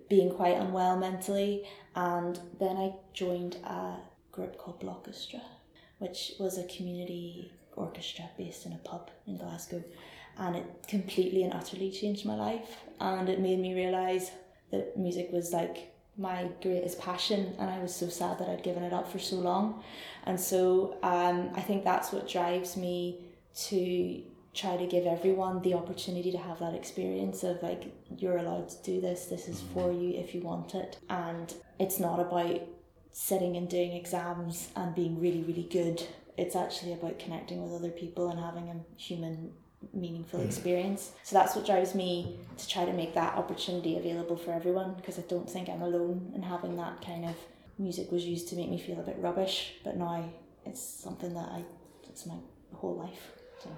being 0.09 0.31
quite 0.31 0.57
unwell 0.57 0.99
mentally, 0.99 1.65
and 1.95 2.39
then 2.59 2.77
I 2.77 2.95
joined 3.13 3.57
a 3.65 3.97
group 4.31 4.59
called 4.59 4.81
Blockestra, 4.81 5.43
which 5.99 6.33
was 6.39 6.59
a 6.59 6.65
community 6.65 7.53
orchestra 7.77 8.29
based 8.37 8.67
in 8.67 8.73
a 8.73 8.79
pub 8.79 9.11
in 9.27 9.37
Glasgow. 9.37 9.83
And 10.39 10.57
it 10.57 10.67
completely 10.89 11.43
and 11.43 11.53
utterly 11.53 11.91
changed 11.91 12.25
my 12.25 12.35
life. 12.35 12.79
And 13.01 13.29
it 13.29 13.41
made 13.41 13.59
me 13.59 13.75
realize 13.75 14.31
that 14.71 14.97
music 14.97 15.31
was 15.31 15.53
like 15.53 15.95
my 16.17 16.49
greatest 16.63 16.99
passion. 16.99 17.55
And 17.59 17.69
I 17.69 17.79
was 17.79 17.95
so 17.95 18.09
sad 18.09 18.39
that 18.39 18.49
I'd 18.49 18.63
given 18.63 18.83
it 18.83 18.95
up 18.95 19.11
for 19.11 19.19
so 19.19 19.37
long. 19.37 19.83
And 20.25 20.41
so 20.41 20.97
um, 21.03 21.51
I 21.55 21.61
think 21.61 21.85
that's 21.85 22.13
what 22.13 22.29
drives 22.29 22.77
me 22.77 23.19
to 23.67 24.23
try 24.55 24.77
to 24.77 24.87
give 24.87 25.07
everyone 25.07 25.63
the 25.63 25.75
opportunity 25.75 26.31
to 26.31 26.39
have 26.39 26.59
that 26.59 26.75
experience 26.75 27.43
of 27.43 27.63
like 27.63 27.85
you're 28.19 28.37
allowed 28.37 28.69
to 28.69 28.83
do 28.83 29.01
this 29.01 29.27
this 29.27 29.49
is 29.49 29.63
for 29.73 29.89
mm-hmm. 29.89 30.01
you 30.01 30.11
if 30.19 30.35
you 30.35 30.41
want 30.41 30.75
it 30.75 30.99
and 31.09 31.55
it's 31.79 31.99
not 31.99 32.21
about 32.21 32.61
sitting 33.13 33.57
and 33.57 33.69
doing 33.69 33.93
exams 33.93 34.69
and 34.77 34.95
being 34.95 35.21
really 35.21 35.43
really 35.43 35.69
good 35.71 36.03
it's 36.37 36.57
actually 36.57 36.93
about 36.93 37.19
connecting 37.19 37.63
with 37.63 37.73
other 37.73 37.91
people 37.91 38.31
and 38.31 38.41
having 38.41 38.69
a 38.69 39.01
human 39.01 39.53
meaningful 39.93 40.39
mm-hmm. 40.39 40.49
experience. 40.49 41.13
So 41.23 41.37
that's 41.37 41.55
what 41.55 41.67
drives 41.67 41.95
me 41.95 42.39
to 42.57 42.69
try 42.69 42.85
to 42.85 42.93
make 42.93 43.15
that 43.15 43.37
opportunity 43.37 43.99
available 43.99 44.37
for 44.37 44.53
everyone 44.53 44.95
because 44.95 45.19
I 45.19 45.23
don't 45.23 45.49
think 45.49 45.69
I'm 45.69 45.83
alone 45.83 46.33
in 46.35 46.43
having 46.43 46.77
that 46.77 47.05
kind 47.05 47.25
of 47.25 47.35
music 47.79 48.13
was 48.13 48.25
used 48.25 48.49
to 48.49 48.57
make 48.57 48.71
me 48.71 48.79
feel 48.79 49.01
a 49.01 49.03
bit 49.03 49.17
rubbish, 49.19 49.75
but 49.85 49.97
now 49.97 50.31
it's 50.65 50.81
something 50.81 51.35
that 51.35 51.49
I 51.49 51.65
it's 52.09 52.27
my 52.27 52.37
whole 52.75 52.97
life. 52.97 53.33
So 53.63 53.71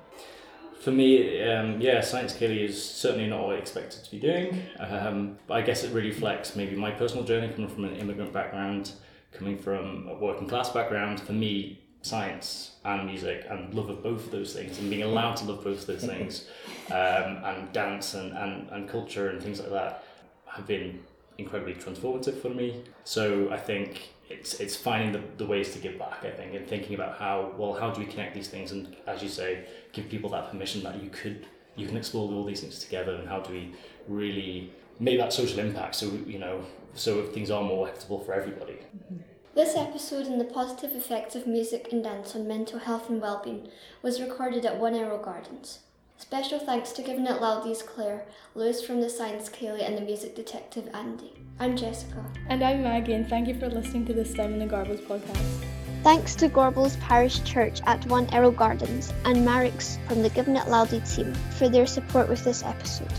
For 0.85 0.91
me, 0.91 1.43
um, 1.43 1.81
yeah, 1.81 2.03
Science 2.03 2.35
Ceilidh 2.35 2.69
is 2.69 2.85
certainly 2.85 3.27
not 3.27 3.47
what 3.47 3.57
I 3.57 3.59
expected 3.59 4.05
to 4.05 4.11
be 4.11 4.21
doing. 4.21 4.61
Um, 4.79 5.39
but 5.47 5.55
I 5.55 5.63
guess 5.63 5.83
it 5.83 5.95
really 5.95 6.09
reflects 6.09 6.57
maybe 6.57 6.77
my 6.77 6.91
personal 6.91 7.25
journey 7.25 7.49
coming 7.55 7.71
from 7.71 7.87
an 7.87 7.97
immigrant 7.97 8.35
background, 8.35 8.93
coming 9.33 9.57
from 9.57 10.07
a 10.09 10.15
working 10.15 10.47
class 10.47 10.69
background. 10.69 11.21
For 11.21 11.33
me, 11.33 11.81
science 12.03 12.73
and 12.85 13.07
music 13.07 13.47
and 13.49 13.73
love 13.73 13.89
of 13.89 14.03
both 14.03 14.27
of 14.27 14.31
those 14.31 14.53
things 14.53 14.79
and 14.79 14.91
being 14.91 15.05
allowed 15.05 15.37
to 15.37 15.47
love 15.47 15.65
both 15.65 15.81
of 15.81 15.87
those 15.87 16.05
things 16.05 16.49
um, 16.91 17.43
and 17.43 17.73
dance 17.73 18.13
and, 18.13 18.37
and, 18.37 18.69
and 18.69 18.87
culture 18.87 19.31
and 19.31 19.43
things 19.43 19.61
like 19.61 19.71
that 19.71 20.05
have 20.45 20.67
been 20.67 21.03
incredibly 21.39 21.75
transformative 21.75 22.41
for 22.41 22.51
me. 22.51 22.85
So 23.05 23.51
I 23.51 23.57
think 23.57 24.11
it's 24.29 24.61
it's 24.61 24.77
finding 24.77 25.13
the, 25.13 25.23
the 25.37 25.47
ways 25.47 25.73
to 25.73 25.79
give 25.79 25.99
back, 25.99 26.25
I 26.25 26.31
think, 26.31 26.55
and 26.55 26.67
thinking 26.67 26.95
about 26.95 27.19
how 27.19 27.53
well 27.57 27.75
how 27.75 27.91
do 27.91 28.01
we 28.01 28.07
connect 28.07 28.35
these 28.35 28.49
things 28.49 28.73
and 28.73 28.97
as 29.07 29.23
you 29.23 29.29
say, 29.29 29.67
give 29.93 30.09
people 30.09 30.31
that 30.31 30.51
permission 30.51 30.83
that 30.83 31.03
you 31.03 31.11
could 31.11 31.47
you 31.77 31.87
can 31.87 31.97
explore 31.97 32.31
all 32.33 32.45
these 32.45 32.61
things 32.61 32.79
together 32.79 33.15
and 33.15 33.29
how 33.29 33.41
do 33.41 33.53
we 33.53 33.75
really 34.09 34.73
make 35.01 35.19
that 35.19 35.33
social 35.33 35.59
impact 35.59 35.97
so 35.97 36.07
you 36.27 36.39
know 36.39 36.65
so 36.95 37.19
if 37.19 37.33
things 37.35 37.51
are 37.51 37.63
more 37.63 37.89
equitable 37.89 38.21
for 38.21 38.33
everybody. 38.33 38.75
Mm-hmm. 38.75 39.17
This 39.55 39.77
episode 39.77 40.27
on 40.27 40.39
the 40.39 40.45
positive 40.45 40.97
effects 40.97 41.37
of 41.37 41.47
music 41.47 41.89
and 41.93 42.03
dance 42.03 42.35
on 42.35 42.49
mental 42.49 42.81
health 42.81 43.09
and 43.09 43.21
well-being 43.21 43.69
was 44.03 44.21
recorded 44.21 44.67
at 44.67 44.81
One 44.81 44.97
Errol 44.97 45.23
Gardens. 45.23 45.79
Special 46.17 46.61
thanks 46.61 46.93
to 46.93 47.03
Giving 47.03 47.27
It 47.27 47.41
Laldy's 47.41 47.83
Claire, 47.83 48.25
Lewis 48.55 48.85
from 48.85 49.01
the 49.01 49.11
Science 49.11 49.51
Ceilidh 49.51 49.85
and 49.85 49.99
the 49.99 50.03
music 50.03 50.37
detective 50.37 50.89
Andy. 50.95 51.33
I'm 51.59 51.77
Jessica. 51.77 52.25
And 52.49 52.63
I'm 52.63 52.85
Maggie, 52.85 53.15
and 53.15 53.29
thank 53.29 53.49
you 53.49 53.59
for 53.59 53.69
listening 53.69 54.07
to 54.07 54.13
the 54.13 54.25
STEM 54.25 54.53
in 54.53 54.59
the 54.61 54.67
Gorbals 54.67 55.01
podcast. 55.01 55.65
Thanks 56.05 56.37
to 56.37 56.49
Gorbals 56.49 56.99
Parish 57.01 57.43
Church 57.43 57.81
at 57.87 58.07
One 58.07 58.29
Errol 58.33 58.53
Gardens 58.53 59.13
and 59.25 59.39
Marix 59.39 59.99
from 60.07 60.23
the 60.23 60.31
Giving 60.31 60.55
It 60.55 60.67
Laldy 60.67 61.01
team 61.15 61.35
for 61.59 61.69
their 61.69 61.87
support 61.87 62.29
with 62.29 62.45
this 62.45 62.63
episode. 62.63 63.13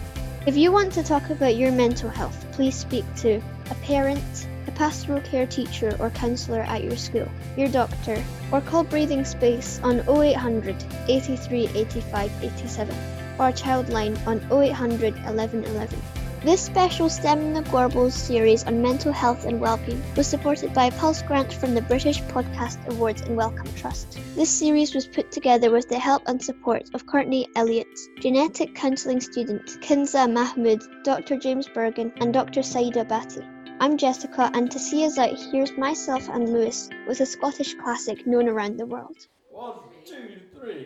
If 0.47 0.55
you 0.55 0.71
want 0.71 0.93
to 0.93 1.03
talk 1.03 1.29
about 1.29 1.57
your 1.57 1.73
mental 1.73 2.09
health, 2.09 2.45
please 2.53 2.75
speak 2.75 3.03
to 3.17 3.41
a 3.71 3.75
parent, 3.83 4.47
a 4.47 4.54
pastoral 4.75 5.21
care 5.21 5.47
teacher 5.47 5.95
or 5.99 6.09
counsellor 6.11 6.61
at 6.61 6.83
your 6.83 6.97
school, 6.97 7.27
your 7.57 7.69
doctor, 7.69 8.23
or 8.51 8.61
call 8.61 8.83
Breathing 8.83 9.25
Space 9.25 9.79
on 9.83 10.01
0800 10.07 10.75
83 11.07 11.69
85 11.73 12.31
87 12.43 12.95
or 13.39 13.51
Childline 13.51 14.15
on 14.27 14.39
0800 14.51 15.15
11 15.25 15.63
11. 15.63 16.01
This 16.45 16.61
special 16.61 17.09
STEM 17.09 17.39
in 17.39 17.53
the 17.53 17.63
Gorbals 17.71 18.11
series 18.11 18.63
on 18.65 18.79
mental 18.79 19.11
health 19.11 19.45
and 19.45 19.59
well-being 19.59 19.99
was 20.15 20.27
supported 20.27 20.75
by 20.75 20.85
a 20.85 20.91
Pulse 20.91 21.23
grant 21.23 21.51
from 21.51 21.73
the 21.73 21.81
British 21.81 22.21
Podcast 22.21 22.85
Awards 22.87 23.23
and 23.23 23.35
Wellcome 23.35 23.73
Trust. 23.75 24.19
This 24.35 24.51
series 24.51 24.93
was 24.93 25.07
put 25.07 25.31
together 25.31 25.71
with 25.71 25.89
the 25.89 25.97
help 25.97 26.21
and 26.27 26.39
support 26.39 26.93
of 26.93 27.07
Courtney 27.07 27.47
Elliott, 27.55 27.97
genetic 28.19 28.75
counselling 28.75 29.21
student 29.21 29.65
Kinza 29.81 30.31
Mahmood, 30.31 30.83
Dr. 31.03 31.35
James 31.35 31.67
Bergen, 31.67 32.13
and 32.17 32.31
Dr. 32.31 32.61
Saida 32.61 33.03
Bati. 33.03 33.41
I'm 33.77 33.97
Jessica, 33.97 34.49
and 34.53 34.71
to 34.71 34.79
see 34.79 35.05
us 35.05 35.17
out, 35.17 35.37
here's 35.51 35.77
myself 35.77 36.29
and 36.29 36.51
Lewis 36.51 36.89
with 37.07 37.19
a 37.19 37.25
Scottish 37.25 37.73
classic 37.75 38.25
known 38.25 38.47
around 38.47 38.77
the 38.77 38.85
world. 38.85 39.27
One, 39.49 39.73
two, 40.05 40.37
three. 40.53 40.85